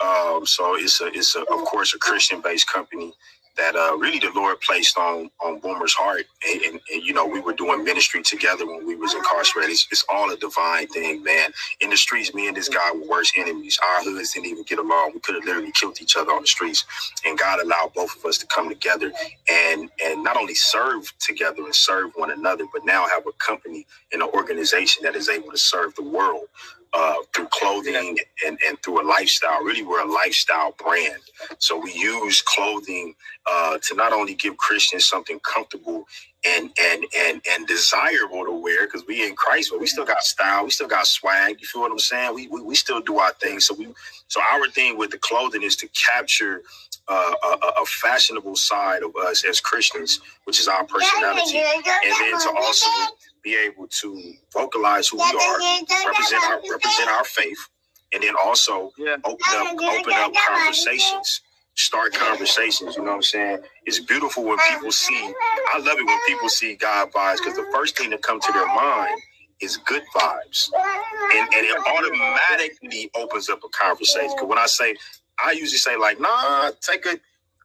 [0.00, 3.14] Um, so it's a it's a, of course a Christian based company
[3.58, 7.26] that uh, really the Lord placed on on Boomer's heart, and, and, and, you know
[7.26, 9.72] we were doing ministry together when we was incarcerated.
[9.72, 11.50] It's, it's, all a divine thing, man.
[11.80, 13.78] In the streets, me and this guy were worst enemies.
[13.82, 15.12] Our hoods didn't even get along.
[15.14, 16.86] We could have literally killed each other on the streets,
[17.26, 19.12] and God allowed both of us to come together
[19.50, 23.86] and and not only serve together and serve one another, but now have a company
[24.12, 26.46] and an organization that is able to serve the world
[26.92, 29.62] uh, through clothing and, and through a lifestyle.
[29.62, 31.20] Really, we're a lifestyle brand.
[31.58, 33.14] So we use clothing
[33.46, 36.06] uh, to not only give Christians something comfortable
[36.46, 40.22] and and and and desirable to wear because we in Christ, but we still got
[40.22, 41.60] style, we still got swag.
[41.60, 42.34] You feel what I'm saying?
[42.34, 43.60] We we, we still do our thing.
[43.60, 43.88] So we
[44.28, 46.62] so our thing with the clothing is to capture
[47.08, 52.38] uh, a, a, fashionable side of us as Christians, which is our personality, and then
[52.38, 52.90] to also
[53.48, 55.58] be able to vocalize who we are,
[56.06, 57.58] represent our represent our faith,
[58.14, 59.16] and then also yeah.
[59.24, 61.42] open up open up conversations,
[61.76, 62.96] start conversations.
[62.96, 63.58] You know what I'm saying?
[63.86, 65.34] It's beautiful when people see.
[65.74, 68.52] I love it when people see God vibes because the first thing that come to
[68.52, 69.20] their mind
[69.60, 70.70] is good vibes,
[71.34, 74.30] and and it automatically opens up a conversation.
[74.36, 74.96] Because when I say,
[75.44, 77.18] I usually say like, nah, take a.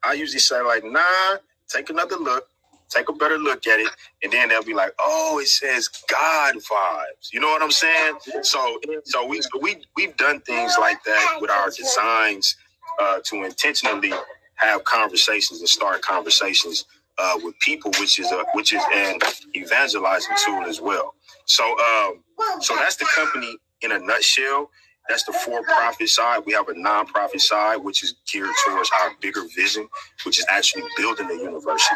[0.05, 1.37] I usually say like, nah,
[1.69, 2.47] take another look
[2.93, 3.91] take a better look at it,
[4.23, 8.17] and then they'll be like, "Oh, it says God vibes." You know what I'm saying?
[8.43, 12.57] So, so we we we've done things like that with our designs
[13.01, 14.13] uh, to intentionally
[14.55, 16.85] have conversations and start conversations
[17.19, 19.19] uh, with people, which is a which is an
[19.55, 21.15] evangelizing tool as well.
[21.45, 22.23] So, um,
[22.61, 24.71] so that's the company in a nutshell.
[25.09, 26.43] That's the for-profit side.
[26.45, 29.87] We have a non-profit side, which is geared towards our bigger vision,
[30.25, 31.95] which is actually building a university.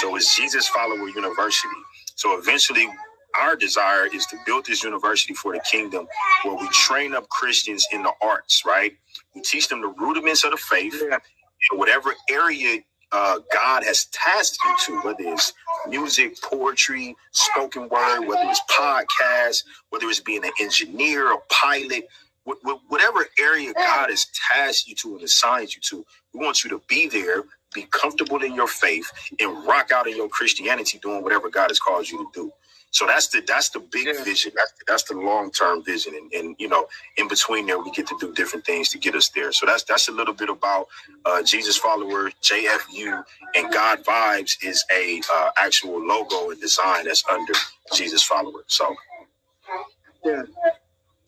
[0.00, 1.68] So it's Jesus Follower University.
[2.14, 2.88] So eventually,
[3.38, 6.08] our desire is to build this university for the kingdom,
[6.42, 8.64] where we train up Christians in the arts.
[8.64, 8.92] Right?
[9.34, 12.80] We teach them the rudiments of the faith, in whatever area
[13.12, 15.52] uh, God has tasked you to, whether it's
[15.88, 22.08] music, poetry, spoken word, whether it's podcast, whether it's being an engineer, a pilot,
[22.88, 26.82] whatever area God has tasked you to and assigned you to, we want you to
[26.88, 31.50] be there, be comfortable in your faith, and rock out in your Christianity, doing whatever
[31.50, 32.52] God has called you to do.
[32.92, 34.24] So that's the that's the big yeah.
[34.24, 34.52] vision.
[34.56, 38.06] That's that's the long term vision, and, and you know, in between there, we get
[38.08, 39.52] to do different things to get us there.
[39.52, 40.86] So that's that's a little bit about
[41.26, 43.24] uh, Jesus follower JFU
[43.56, 47.54] and God vibes is a uh, actual logo and design that's under
[47.94, 48.64] Jesus follower.
[48.68, 48.94] So
[50.24, 50.42] yeah.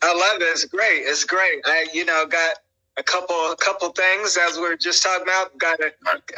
[0.03, 0.45] I love it.
[0.45, 1.03] It's great.
[1.03, 1.61] It's great.
[1.65, 2.57] I, you know, got
[2.97, 5.57] a couple, a couple things as we are just talking about.
[5.57, 5.91] Got to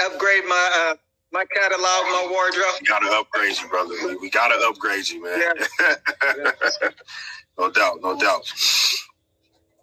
[0.05, 0.95] upgrade my uh,
[1.33, 2.75] my catalog, my wardrobe.
[2.79, 3.95] We gotta upgrade you, brother.
[4.21, 5.39] We, gotta upgrade you, man.
[5.39, 5.95] Yeah.
[6.37, 6.89] yeah.
[7.57, 8.51] no doubt, no doubt.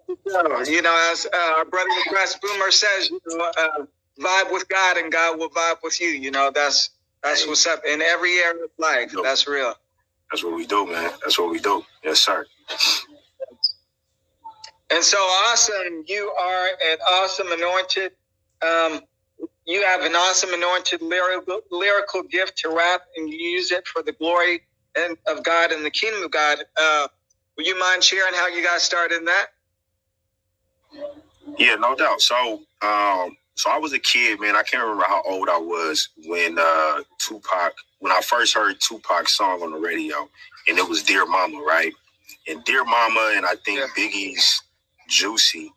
[0.08, 3.84] You know, as uh, our brother in Christ Boomer says, you know, uh,
[4.18, 6.08] vibe with God, and God will vibe with you.
[6.08, 6.90] You know, that's
[7.22, 9.12] that's what's up in every area of life.
[9.22, 9.74] That's real.
[10.30, 11.10] That's what we do, man.
[11.22, 11.84] That's what we do.
[12.04, 12.46] Yes, sir.
[14.92, 16.04] And so awesome.
[16.06, 18.12] You are an awesome anointed.
[18.62, 19.02] Um,
[19.66, 24.02] you have an awesome anointed lyrical, lyrical gift to rap, and you use it for
[24.02, 24.62] the glory
[24.96, 26.58] and of God and the kingdom of God.
[26.80, 27.08] Uh,
[27.56, 29.46] would you mind sharing how you guys started in that?
[31.58, 32.20] Yeah, no doubt.
[32.22, 34.56] So, um, so I was a kid, man.
[34.56, 39.36] I can't remember how old I was when uh, Tupac, when I first heard Tupac's
[39.36, 40.28] song on the radio,
[40.68, 41.92] and it was "Dear Mama," right?
[42.48, 43.86] And "Dear Mama," and I think yeah.
[43.96, 44.62] Biggie's
[45.10, 45.72] Juicy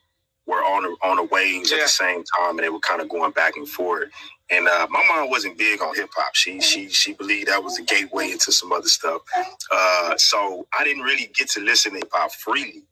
[0.47, 1.79] were on the, on the waves yeah.
[1.79, 4.09] at the same time, and they were kind of going back and forth.
[4.51, 6.35] And uh, my mom wasn't big on hip hop.
[6.35, 9.23] She she she believed that was the gateway into some other stuff.
[9.71, 12.83] Uh, so I didn't really get to listen to hip hop freely.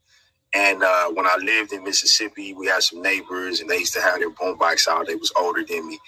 [0.54, 4.02] And uh, when I lived in Mississippi, we had some neighbors, and they used to
[4.02, 5.08] have their boombox out.
[5.08, 6.00] They was older than me,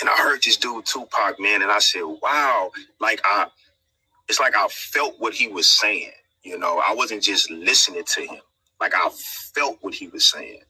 [0.00, 3.48] and I heard this dude Tupac, man, and I said, "Wow!" Like I,
[4.28, 6.12] it's like I felt what he was saying.
[6.44, 8.40] You know, I wasn't just listening to him.
[8.80, 9.08] Like I
[9.54, 10.62] felt what he was saying.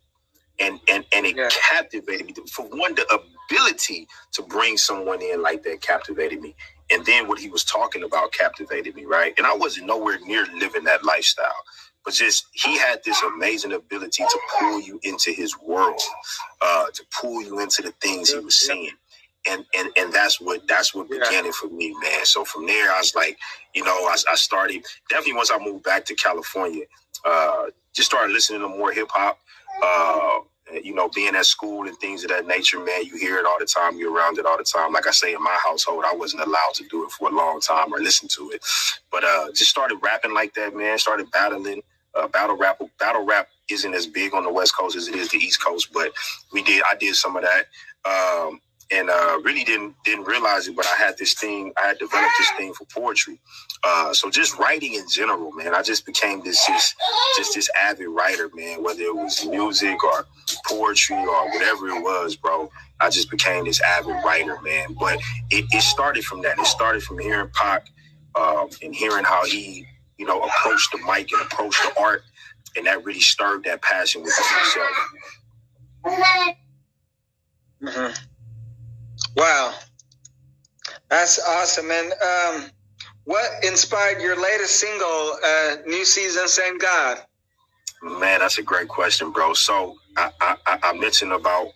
[0.58, 1.48] And and and it yeah.
[1.50, 2.34] captivated me.
[2.52, 3.06] For one, the
[3.50, 6.54] ability to bring someone in like that captivated me.
[6.92, 9.34] And then what he was talking about captivated me, right?
[9.38, 11.54] And I wasn't nowhere near living that lifestyle.
[12.04, 16.00] But just he had this amazing ability to pull you into his world,
[16.60, 18.92] uh, to pull you into the things he was saying.
[19.48, 22.24] And and and that's what that's what began it for me, man.
[22.24, 23.38] So from there, I was like,
[23.74, 26.84] you know, I, I started definitely once I moved back to California,
[27.24, 29.38] uh, just started listening to more hip hop.
[29.82, 30.40] Uh,
[30.84, 33.58] you know, being at school and things of that nature, man, you hear it all
[33.58, 33.98] the time.
[33.98, 34.92] You're around it all the time.
[34.92, 37.60] Like I say, in my household, I wasn't allowed to do it for a long
[37.60, 38.64] time or listen to it,
[39.10, 40.98] but uh, just started rapping like that, man.
[40.98, 41.82] Started battling.
[42.14, 45.28] Uh, battle rap, battle rap isn't as big on the West Coast as it is
[45.30, 46.12] the East Coast, but
[46.52, 46.82] we did.
[46.84, 47.66] I did some of that.
[48.04, 48.60] Um,
[48.92, 51.72] and uh, really didn't didn't realize it, but I had this thing.
[51.82, 53.40] I had developed this thing for poetry.
[53.84, 55.74] Uh, so just writing in general, man.
[55.74, 56.96] I just became this just
[57.36, 58.82] just this avid writer, man.
[58.82, 60.26] Whether it was music or
[60.66, 62.70] poetry or whatever it was, bro.
[63.00, 64.94] I just became this avid writer, man.
[64.98, 66.58] But it, it started from that.
[66.58, 67.88] It started from hearing Pac
[68.34, 69.86] um, and hearing how he,
[70.18, 72.22] you know, approached the mic and approached the art,
[72.76, 74.90] and that really stirred that passion within myself.
[77.82, 78.24] Mm-hmm.
[79.36, 79.74] Wow,
[81.10, 81.90] that's awesome.
[81.90, 82.70] And um,
[83.24, 87.18] what inspired your latest single, uh, "New Season, Same God"?
[88.02, 89.54] Man, that's a great question, bro.
[89.54, 91.68] So I, I, I mentioned about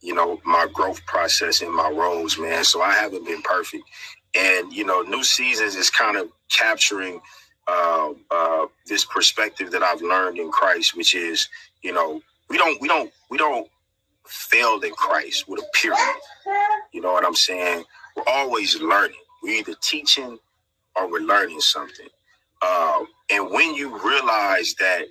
[0.00, 2.64] you know my growth process in my roles, man.
[2.64, 3.84] So I haven't been perfect,
[4.34, 7.20] and you know, new seasons is kind of capturing
[7.68, 11.48] uh, uh, this perspective that I've learned in Christ, which is
[11.82, 13.68] you know we don't we don't we don't
[14.26, 16.16] fail in Christ with a period.
[17.28, 17.84] I'm saying?
[18.16, 19.16] We're always learning.
[19.42, 20.38] We're either teaching
[20.96, 22.08] or we're learning something.
[22.66, 25.02] Um, and when you realize that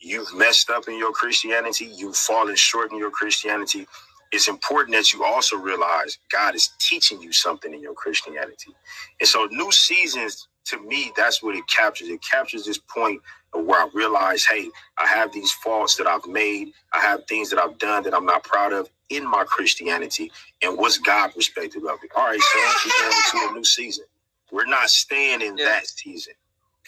[0.00, 3.86] you've messed up in your Christianity, you've fallen short in your Christianity,
[4.32, 8.74] it's important that you also realize God is teaching you something in your Christianity.
[9.20, 12.10] And so, new seasons, to me, that's what it captures.
[12.10, 13.22] It captures this point
[13.54, 16.72] where I realize, hey, I have these faults that I've made.
[16.94, 20.30] I have things that I've done that I'm not proud of in my Christianity.
[20.62, 22.10] And what's God's perspective of it?
[22.16, 24.04] All right, so we're going into a new season.
[24.50, 25.64] We're not staying in yeah.
[25.66, 26.34] that season.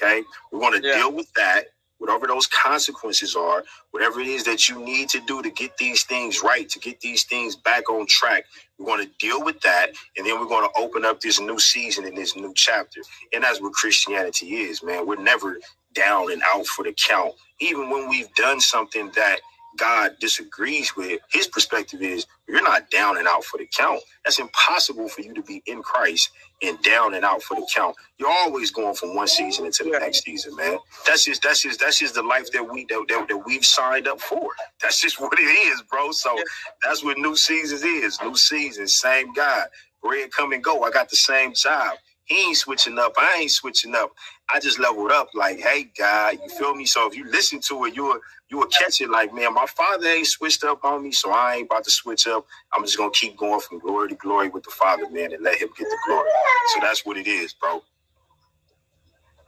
[0.02, 0.22] Okay.
[0.50, 0.94] We're going to yeah.
[0.94, 1.66] deal with that,
[1.98, 6.04] whatever those consequences are, whatever it is that you need to do to get these
[6.04, 8.44] things right, to get these things back on track.
[8.78, 9.90] We're going to deal with that.
[10.16, 13.00] And then we're going to open up this new season and this new chapter.
[13.34, 15.06] And that's what Christianity is, man.
[15.06, 15.58] We're never
[15.92, 17.34] down and out for the count.
[17.60, 19.40] Even when we've done something that
[19.78, 24.02] God disagrees with, his perspective is you're not down and out for the count.
[24.24, 26.30] That's impossible for you to be in Christ
[26.62, 27.96] and down and out for the count.
[28.18, 30.78] You're always going from one season into the next season, man.
[31.06, 34.08] That's just that's just that's just the life that we that, that, that we've signed
[34.08, 34.50] up for.
[34.82, 36.12] That's just what it is, bro.
[36.12, 36.36] So
[36.82, 38.20] that's what new seasons is.
[38.22, 39.64] New seasons, same guy.
[40.02, 40.82] Bread come and go.
[40.84, 41.96] I got the same job.
[42.30, 43.14] He ain't switching up.
[43.18, 44.12] I ain't switching up.
[44.54, 45.30] I just leveled up.
[45.34, 46.86] Like, hey, God, you feel me?
[46.86, 49.10] So if you listen to it, you'll you will catch it.
[49.10, 52.28] Like, man, my father ain't switched up on me, so I ain't about to switch
[52.28, 52.46] up.
[52.74, 55.56] I'm just gonna keep going from glory to glory with the Father, man, and let
[55.60, 56.30] Him get the glory.
[56.74, 57.82] So that's what it is, bro.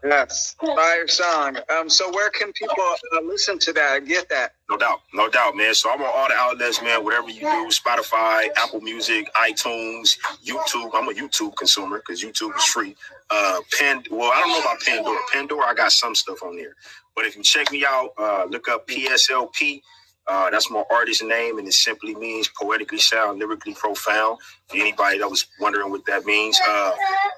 [0.05, 1.59] Yes, fire song.
[1.79, 2.75] Um, so where can people
[3.15, 4.07] uh, listen to that?
[4.07, 4.55] Get that?
[4.71, 5.75] No doubt, no doubt, man.
[5.75, 7.05] So I'm on all the outlets, man.
[7.05, 10.91] Whatever you do, Spotify, Apple Music, iTunes, YouTube.
[10.95, 12.97] I'm a YouTube consumer because YouTube is free.
[13.31, 14.03] Uh, Pan.
[14.11, 15.19] Well, I don't know about Pandora.
[15.33, 16.77] Pandora, I got some stuff on there.
[17.15, 19.83] But if you check me out, uh, look up PSLP.
[20.27, 24.39] Uh, that's my artist name, and it simply means poetically sound, lyrically profound.
[24.69, 26.93] For anybody that was wondering what that means, uh,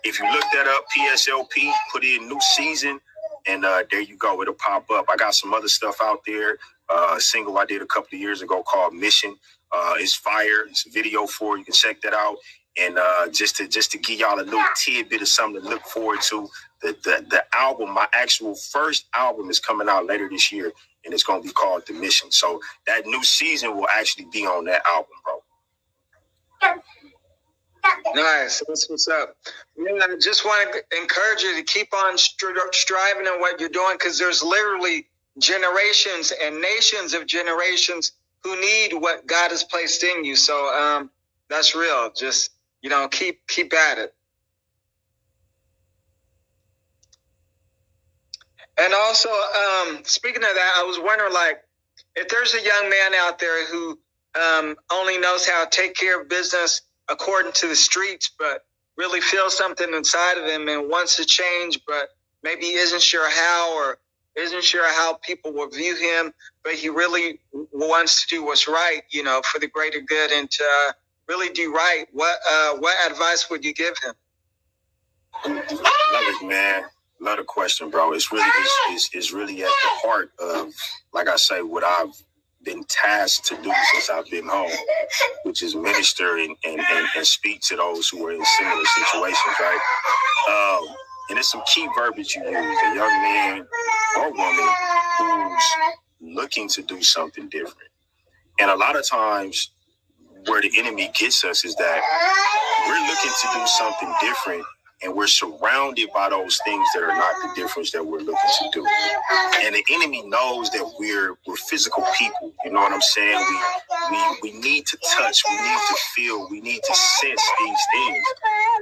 [0.05, 3.01] if you look that up, PSLP, put in new season,
[3.49, 4.43] and uh, there you go.
[4.43, 5.07] It'll pop up.
[5.11, 6.59] I got some other stuff out there.
[6.89, 9.37] Uh, a single I did a couple of years ago called Mission.
[9.73, 10.67] Uh, it's fire.
[10.71, 11.59] It's a video for.
[11.59, 12.37] You can check that out.
[12.79, 15.83] And uh, just to just to give y'all a little tidbit of something to look
[15.85, 16.49] forward to,
[16.83, 20.73] the, the the album, my actual first album, is coming out later this year
[21.05, 22.31] and it's to be called The Mission.
[22.33, 25.35] So that new season will actually be on that album, bro.
[28.15, 28.63] Nice.
[28.69, 29.37] That's what's up.
[29.77, 33.69] Yeah, I just want to encourage you to keep on stri- striving in what you're
[33.71, 35.07] doing because there's literally
[35.39, 38.13] generations and nations of generations
[38.45, 40.37] who need what God has placed in you.
[40.37, 41.11] So um,
[41.51, 42.11] that's real.
[42.17, 42.51] Just
[42.83, 44.15] you know, keep keep at it.
[48.77, 51.63] And also, um, speaking of that, I was wondering, like,
[52.17, 53.99] if there's a young man out there who
[54.35, 58.65] um, only knows how to take care of business according to the streets, but
[58.97, 62.11] really feels something inside of him and wants to change, but
[62.43, 63.99] maybe isn't sure how or
[64.37, 67.41] isn't sure how people will view him, but he really
[67.73, 70.93] wants to do what's right, you know, for the greater good and to uh,
[71.29, 72.07] really do right.
[72.13, 74.15] What uh, what advice would you give him?
[75.45, 76.85] It, man.
[77.21, 78.13] Love the question, bro.
[78.13, 80.73] It's really it's, it's, it's really at the heart of,
[81.15, 82.15] like I say, what I've
[82.65, 84.71] been tasked to do since I've been home,
[85.45, 89.57] which is minister and, and, and, and speak to those who are in similar situations,
[89.61, 89.81] right?
[90.49, 90.89] Um,
[91.31, 92.55] and it's some key verbiage you use.
[92.55, 93.67] A young man
[94.19, 94.69] or woman
[95.19, 95.65] who's
[96.37, 97.91] looking to do something different.
[98.61, 99.73] And a lot of times,
[100.47, 102.01] where the enemy gets us is that
[102.89, 104.65] we're looking to do something different
[105.05, 108.71] and we're surrounded by those things that are not the difference that we're looking to
[108.73, 108.87] do.
[109.63, 112.55] And the enemy knows that we're we're physical people.
[112.65, 113.39] You know what I'm saying?
[113.39, 117.83] We we we need to touch, we need to feel, we need to sense these
[117.95, 118.25] things.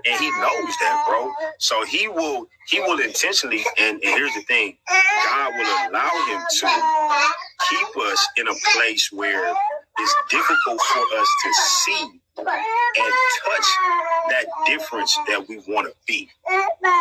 [0.06, 1.32] And he knows that, bro.
[1.58, 6.40] So he will he will intentionally and, and here's the thing, God will allow him
[6.60, 6.68] to
[7.70, 9.54] keep us in a place where
[9.98, 13.14] it's difficult for us to see and
[13.46, 13.66] touch
[14.30, 16.30] that difference that we want to be.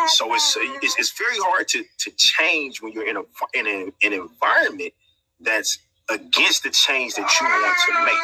[0.08, 3.22] So it's, it's, it's very hard to to change when you're in a
[3.54, 4.92] in a, an environment
[5.40, 5.78] that's
[6.10, 8.14] against the change that you want to make.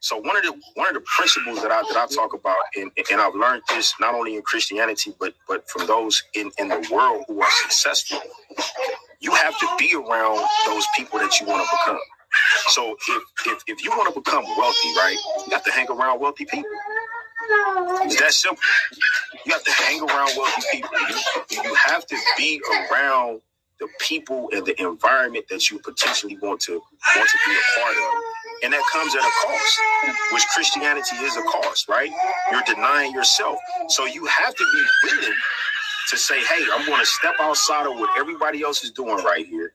[0.00, 2.90] So one of the one of the principles that I that I talk about, and,
[3.10, 6.88] and I've learned this not only in Christianity, but but from those in, in the
[6.92, 8.20] world who are successful,
[9.20, 12.00] you have to be around those people that you want to become.
[12.68, 15.16] So if if, if you want to become wealthy, right,
[15.46, 16.70] you have to hang around wealthy people.
[18.02, 18.62] It's that simple.
[19.46, 20.90] You have to hang around wealthy people.
[21.08, 22.60] You, you have to be
[22.92, 23.42] around
[23.80, 27.96] the people and the environment that you potentially want to want to be a part
[27.96, 28.22] of.
[28.64, 29.80] And that comes at a cost,
[30.32, 32.10] which Christianity is a cost, right?
[32.52, 33.58] You're denying yourself.
[33.88, 35.34] So you have to be willing
[36.10, 39.46] to say, hey, I'm going to step outside of what everybody else is doing right
[39.46, 39.74] here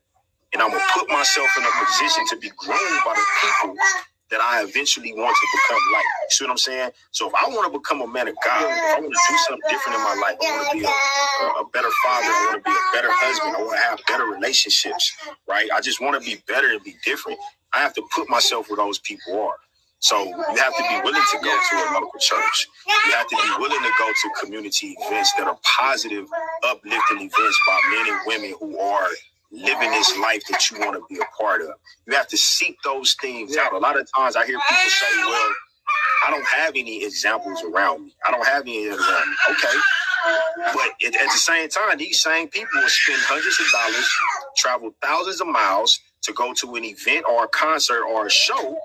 [0.54, 3.76] and I'm gonna put myself in a position to be grown by the people
[4.32, 6.06] that I eventually want to become like.
[6.24, 6.92] You see what I'm saying?
[7.12, 9.38] So if I want to become a man of God, if I want to do
[9.48, 12.64] something different in my life, I want to be a, a, better father, I want
[12.66, 15.14] to be a better husband, I want to have better relationships,
[15.48, 15.70] right?
[15.76, 17.40] I just want to be better and be different.
[17.74, 19.56] I have to put myself where those people are.
[20.00, 22.68] So you have to be willing to go to a local church.
[22.88, 26.28] You have to be willing to go to community events that are positive,
[26.64, 29.08] uplifting events by men and women who are
[29.52, 31.70] living this life that you want to be a part of.
[32.08, 33.74] You have to seek those things out.
[33.74, 35.54] A lot of times I hear people say, well,
[36.28, 38.16] I don't have any examples around me.
[38.28, 39.36] I don't have any around me.
[39.52, 39.80] Okay.
[40.74, 44.10] But at, the same time, these same people will spend hundreds of dollars,
[44.58, 48.78] travel thousands of miles to go to an event or a concert or a show,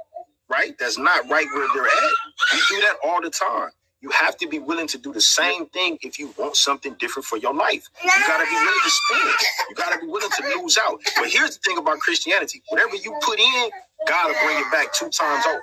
[0.50, 0.76] right?
[0.78, 2.12] That's not right where they're at.
[2.54, 3.70] You do that all the time.
[4.06, 7.26] You have to be willing to do the same thing if you want something different
[7.26, 7.88] for your life.
[8.04, 9.34] You got to be willing to spend.
[9.68, 11.00] You got to be willing to lose out.
[11.18, 13.70] But here's the thing about Christianity whatever you put in,
[14.06, 15.62] God will bring it back two times over.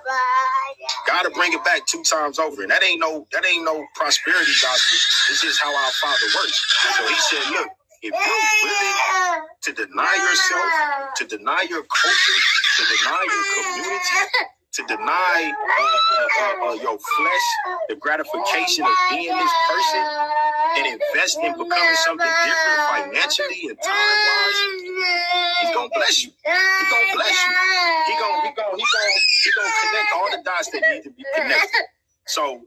[1.07, 2.63] God will bring it back two times over.
[2.63, 4.97] And that ain't no that ain't no prosperity gospel.
[5.29, 6.59] This is how our Father works.
[6.99, 7.69] So he said, look,
[8.03, 12.39] if you're willing to deny yourself, to deny your culture,
[12.77, 14.17] to deny your community,
[14.73, 17.47] to deny uh, uh, uh, your flesh
[17.89, 20.01] the gratification of being this person
[20.77, 24.59] and invest in becoming something different financially and time wise,
[25.61, 26.31] he's gonna bless you.
[26.45, 27.53] He's gonna bless you.
[28.07, 29.13] He gonna he gonna he gonna
[29.43, 31.83] he gonna connect all the dots that need to be connected.
[32.25, 32.61] So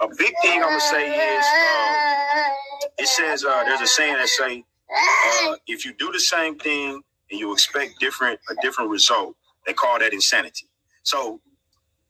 [0.00, 1.96] a big thing I'm gonna say is um,
[2.98, 4.64] it says uh, there's a saying that say
[5.46, 9.36] uh, if you do the same thing and you expect different a different result,
[9.66, 10.66] they call that insanity.
[11.02, 11.40] So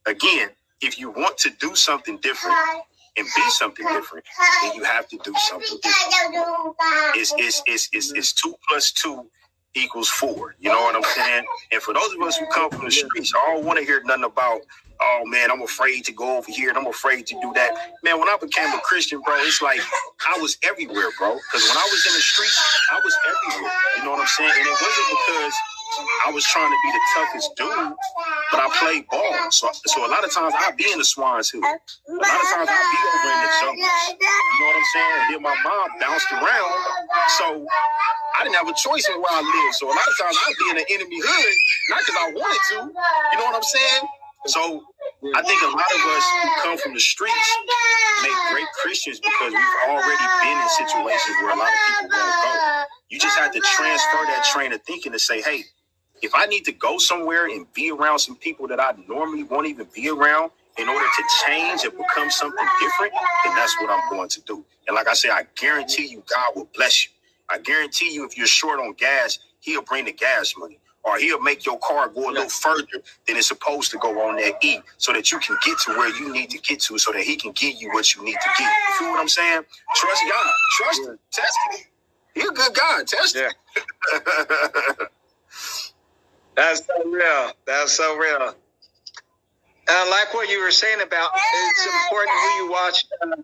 [0.06, 2.56] again, if you want to do something different
[3.16, 4.24] and be something different,
[4.62, 6.14] then you have to do something different.
[7.16, 9.26] It's it's it's it's, it's two plus two
[9.74, 10.54] equals four.
[10.60, 11.44] You know what I'm saying?
[11.72, 14.02] And for those of us who come from the streets, I don't want to hear
[14.04, 14.60] nothing about,
[15.00, 17.72] oh man, I'm afraid to go over here and I'm afraid to do that.
[18.04, 19.80] Man, when I became a Christian, bro, it's like
[20.28, 21.34] I was everywhere, bro.
[21.36, 22.60] Because when I was in the streets,
[22.92, 23.72] I was everywhere.
[23.98, 24.52] You know what I'm saying?
[24.56, 25.54] And it wasn't because
[26.26, 27.92] I was trying to be the toughest dude,
[28.52, 29.34] but I played ball.
[29.50, 31.62] So, so a lot of times I'd be in the Swans Hood.
[31.64, 33.76] A lot of times I'd be over in the jungle.
[33.82, 35.12] You know what I'm saying?
[35.12, 36.72] And then my mom bounced around.
[37.38, 37.46] So
[38.38, 39.74] I didn't have a choice in where I lived.
[39.76, 41.54] So a lot of times I'd be in the enemy hood,
[41.90, 42.76] not because I wanted to.
[43.32, 44.02] You know what I'm saying?
[44.46, 44.82] So
[45.36, 47.48] I think a lot of us who come from the streets
[48.22, 52.36] make great Christians because we've already been in situations where a lot of people won't
[52.42, 52.52] go.
[53.10, 55.62] You just have to transfer that train of thinking to say, hey,
[56.22, 59.68] if I need to go somewhere and be around some people that I normally won't
[59.68, 63.12] even be around in order to change and become something different,
[63.44, 64.64] then that's what I'm going to do.
[64.88, 67.12] And like I said, I guarantee you, God will bless you.
[67.50, 70.78] I guarantee you, if you're short on gas, He'll bring the gas money.
[71.04, 72.86] Or he'll make your car go a little further
[73.26, 76.08] than it's supposed to go on that E so that you can get to where
[76.18, 78.50] you need to get to so that he can give you what you need to
[78.58, 78.68] get.
[78.68, 79.62] You feel what I'm saying?
[79.96, 80.52] Trust God.
[80.78, 81.20] Trust him.
[81.32, 81.80] Test him.
[82.34, 83.06] He's a good God.
[83.06, 83.50] Test him.
[86.54, 87.52] That's so real.
[87.66, 88.54] That's so real.
[89.88, 93.04] Uh, like what you were saying about it's important who you watch.
[93.22, 93.36] Uh,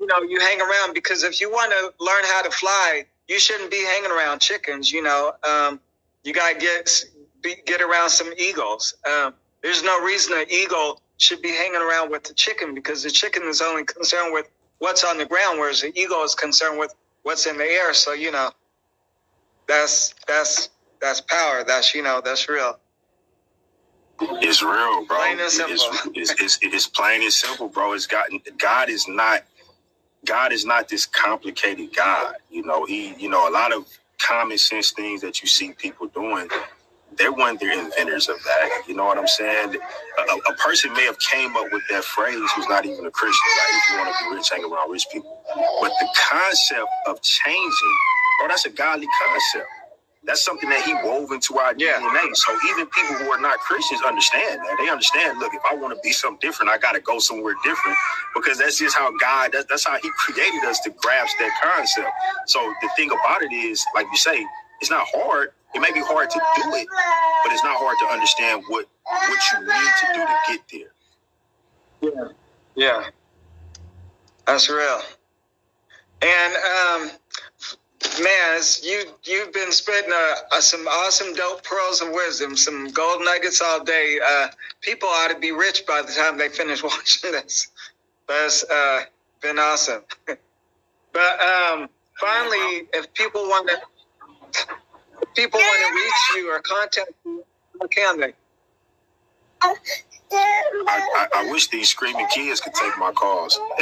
[0.00, 3.38] you know, you hang around because if you want to learn how to fly, you
[3.38, 4.90] shouldn't be hanging around chickens.
[4.90, 5.80] You know, um,
[6.24, 7.04] you gotta get
[7.42, 8.94] be, get around some eagles.
[9.08, 13.10] Um, there's no reason an eagle should be hanging around with the chicken because the
[13.10, 16.94] chicken is only concerned with what's on the ground, whereas the eagle is concerned with
[17.22, 17.94] what's in the air.
[17.94, 18.50] So you know,
[19.68, 20.70] that's that's
[21.00, 21.64] that's power.
[21.66, 22.78] That's you know that's real.
[24.20, 25.16] It's real, bro.
[25.18, 25.74] Plain and simple.
[26.14, 27.94] It's, it's, it's, it's plain and simple, bro.
[27.94, 29.44] It's gotten God is not
[30.26, 32.34] God is not this complicated God.
[32.50, 33.86] You know, he you know a lot of
[34.18, 36.48] common sense things that you see people doing
[37.18, 38.82] they weren't the inventors of that.
[38.86, 39.76] You know what I'm saying?
[39.76, 43.48] A, a, person may have came up with that phrase who's not even a Christian,
[43.58, 43.70] right?
[43.74, 45.42] If you want to be rich, hang around rich people.
[45.80, 47.96] But the concept of changing,
[48.42, 49.68] oh, that's a godly concept.
[50.24, 52.00] That's something that he wove into our Yeah.
[52.00, 52.36] DNA.
[52.36, 54.76] So even people who are not Christians understand that.
[54.78, 57.54] They understand, look, if I want to be something different, I got to go somewhere
[57.64, 57.96] different
[58.34, 62.10] because that's just how God, that, that's how he created us to grasp that concept.
[62.46, 64.46] So the thing about it is, like you say,
[64.80, 65.50] it's not hard.
[65.74, 66.88] It may be hard to do it,
[67.44, 70.92] but it's not hard to understand what what you need to do to get there.
[72.02, 72.28] Yeah,
[72.76, 73.04] yeah,
[74.46, 75.00] that's real.
[76.22, 77.10] And um,
[78.22, 83.22] man, you you've been spitting uh, uh, some awesome dope pearls of wisdom, some gold
[83.24, 84.18] nuggets all day.
[84.24, 84.48] Uh,
[84.80, 87.68] people ought to be rich by the time they finish watching this.
[88.28, 89.02] That's uh,
[89.42, 90.02] been awesome.
[91.12, 91.88] but um,
[92.18, 94.66] finally, if people want to,
[95.34, 97.44] people want to reach you or contact you,
[97.80, 98.32] how can they?
[100.32, 103.58] I, I, wish these screaming kids could take my calls.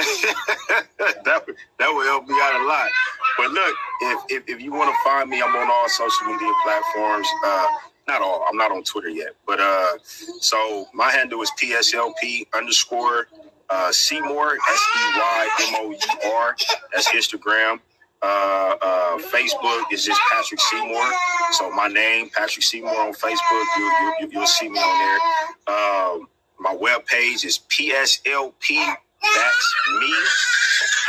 [0.99, 2.89] that would that would help me out a lot.
[3.37, 6.51] But look, if if, if you want to find me, I'm on all social media
[6.65, 7.29] platforms.
[7.45, 7.67] Uh,
[8.07, 8.45] not all.
[8.49, 9.99] I'm not on Twitter yet, but uh,
[10.41, 13.29] so my handle is pslp underscore
[13.71, 16.57] uh, Seymour S E Y M O U R.
[16.93, 17.81] That's Instagram.
[18.21, 21.05] Uh, uh, Facebook is just Patrick Seymour.
[21.53, 23.65] So my name, Patrick Seymour on Facebook.
[23.77, 25.75] You, you, you'll see me on there.
[25.77, 26.29] Um,
[26.61, 28.95] my web page is PSLP.
[29.23, 30.15] That's me.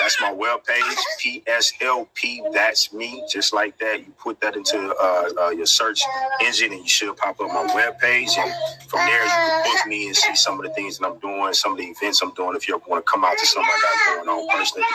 [0.02, 0.84] That's my web page.
[1.20, 2.54] PSLP.
[2.54, 3.24] That's me.
[3.30, 6.02] Just like that, you put that into uh, uh, your search
[6.44, 8.30] engine, and you should pop up my web page.
[8.38, 8.54] And
[8.88, 11.54] from there, you can book me and see some of the things that I'm doing,
[11.54, 12.56] some of the events I'm doing.
[12.56, 14.88] If you want to come out to something I got going on personally,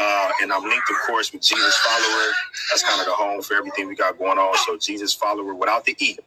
[0.00, 2.32] uh, and I'm linked, of course, with Jesus Follower.
[2.70, 4.56] That's kind of the home for everything we got going on.
[4.66, 6.18] So Jesus Follower without the E.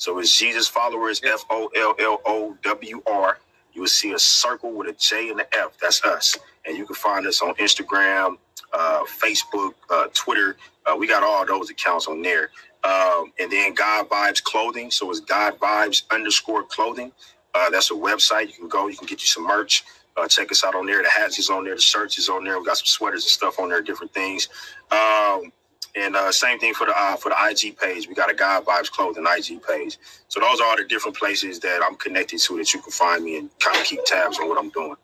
[0.00, 3.38] So it's Jesus Followers, F O L L O W R.
[3.74, 5.76] You will see a circle with a J and an F.
[5.78, 6.38] That's us.
[6.64, 8.38] And you can find us on Instagram,
[8.72, 10.56] uh, Facebook, uh, Twitter.
[10.86, 12.48] Uh, we got all those accounts on there.
[12.82, 14.90] Um, and then God Vibes Clothing.
[14.90, 17.12] So it's God Vibes underscore clothing.
[17.54, 18.48] Uh, that's a website.
[18.48, 19.84] You can go, you can get you some merch.
[20.16, 21.02] Uh, check us out on there.
[21.02, 21.74] The hats is on there.
[21.74, 22.58] The shirts is on there.
[22.58, 24.48] We got some sweaters and stuff on there, different things.
[24.90, 25.52] Um,
[25.94, 28.08] and uh, same thing for the uh, for the IG page.
[28.08, 29.98] We got a God Vibes Clothing IG page.
[30.28, 33.24] So those are all the different places that I'm connected to that you can find
[33.24, 34.96] me and kind of keep tabs on what I'm doing.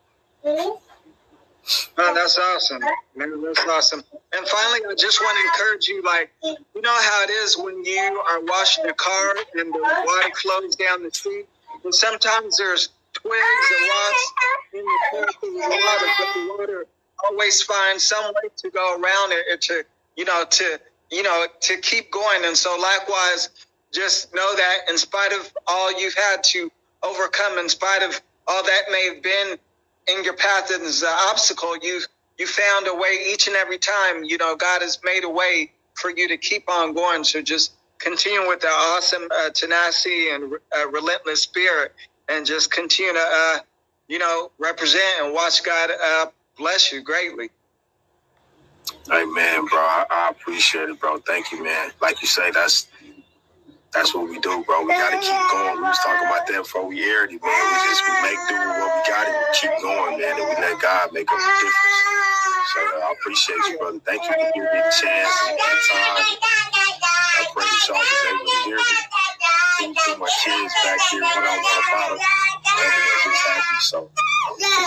[1.97, 2.81] Oh, that's awesome.
[3.15, 4.03] Man, that's awesome.
[4.35, 7.83] And finally, I just want to encourage you, like, you know how it is when
[7.83, 11.45] you are washing your car and the water flows down the street?
[11.83, 14.33] And sometimes there's twigs and rocks
[14.73, 16.85] in the the water, but the water
[17.25, 19.83] always finds some way to go around it to,
[20.17, 20.79] you know, to,
[21.11, 22.43] you know, to keep going.
[22.45, 23.49] And so likewise,
[23.93, 26.71] just know that in spite of all you've had to
[27.03, 29.57] overcome, in spite of all that may have been
[30.07, 32.01] in your path as an obstacle, you
[32.37, 34.23] you found a way each and every time.
[34.23, 37.23] You know, God has made a way for you to keep on going.
[37.23, 41.93] So just continue with the awesome uh, tenacity and uh, relentless spirit,
[42.29, 43.57] and just continue to, uh,
[44.07, 47.49] you know, represent and watch God uh, bless you greatly.
[48.95, 51.19] Hey man, bro, I, I appreciate it, bro.
[51.19, 51.91] Thank you, man.
[52.01, 52.87] Like you say, that's
[53.93, 54.83] that's what we do, bro.
[54.83, 55.77] We gotta keep going.
[55.77, 57.51] We was talking about that before we aired it, man.
[57.51, 60.47] We just we make do with what we got and we keep going, man, and
[60.49, 61.97] we let God make up the difference.
[62.73, 63.99] So uh, I appreciate you, brother.
[64.05, 66.25] Thank you for giving me the chance and time.
[67.23, 68.97] I pray that y'all was able to hear me.
[69.79, 73.77] My kids back here one on just happy.
[73.81, 74.09] So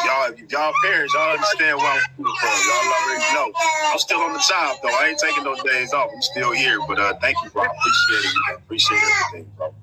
[0.04, 2.50] y'all, y'all parents, y'all understand where I'm coming from.
[2.66, 3.52] Y'all already know.
[3.92, 4.88] I'm still on the job though.
[4.88, 6.10] I ain't taking those days off.
[6.12, 6.78] I'm still here.
[6.88, 7.62] But uh, thank you, bro.
[7.62, 8.36] Appreciate it.
[8.48, 9.74] I appreciate everything, bro.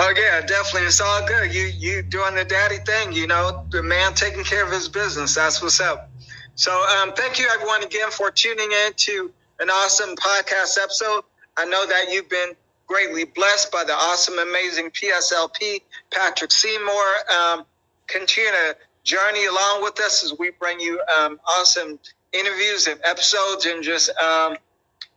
[0.00, 0.86] Oh yeah, definitely.
[0.86, 1.52] It's all good.
[1.52, 5.34] You you doing the daddy thing, you know, the man taking care of his business.
[5.34, 6.10] That's what's up.
[6.54, 11.24] So um, thank you everyone again for tuning in to an awesome podcast episode.
[11.56, 12.52] I know that you've been
[12.88, 17.04] greatly blessed by the awesome, amazing PSLP, Patrick Seymour.
[17.40, 17.64] Um,
[18.08, 21.98] continue to journey along with us as we bring you um, awesome
[22.32, 24.56] interviews and episodes and just um,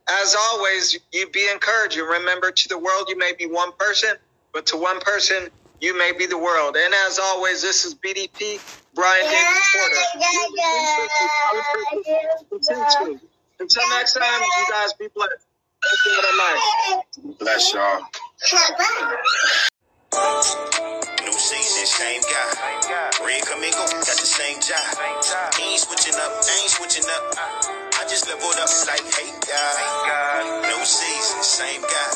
[0.08, 4.10] as always you be encouraged and remember to the world you may be one person
[4.52, 5.48] but to one person
[5.80, 6.76] you may be the world.
[6.76, 8.60] And as always this is bdp
[8.94, 9.96] brian david porter.
[13.60, 15.46] Until next time you guys be blessed
[17.38, 18.02] Bless y'all.
[21.24, 22.50] New season, same guy.
[23.26, 24.78] Red Camingo, got the same job.
[25.58, 27.22] He ain't switching up, ain't switching up.
[27.98, 30.62] I just leveled up like, hey God.
[30.64, 32.10] New season, same guy.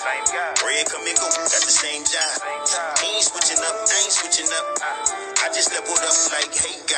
[0.67, 2.35] Red Camingo, got the same job.
[3.03, 4.67] He ain't switching up, ain't switching up.
[5.43, 6.97] I just leveled up like, hey God.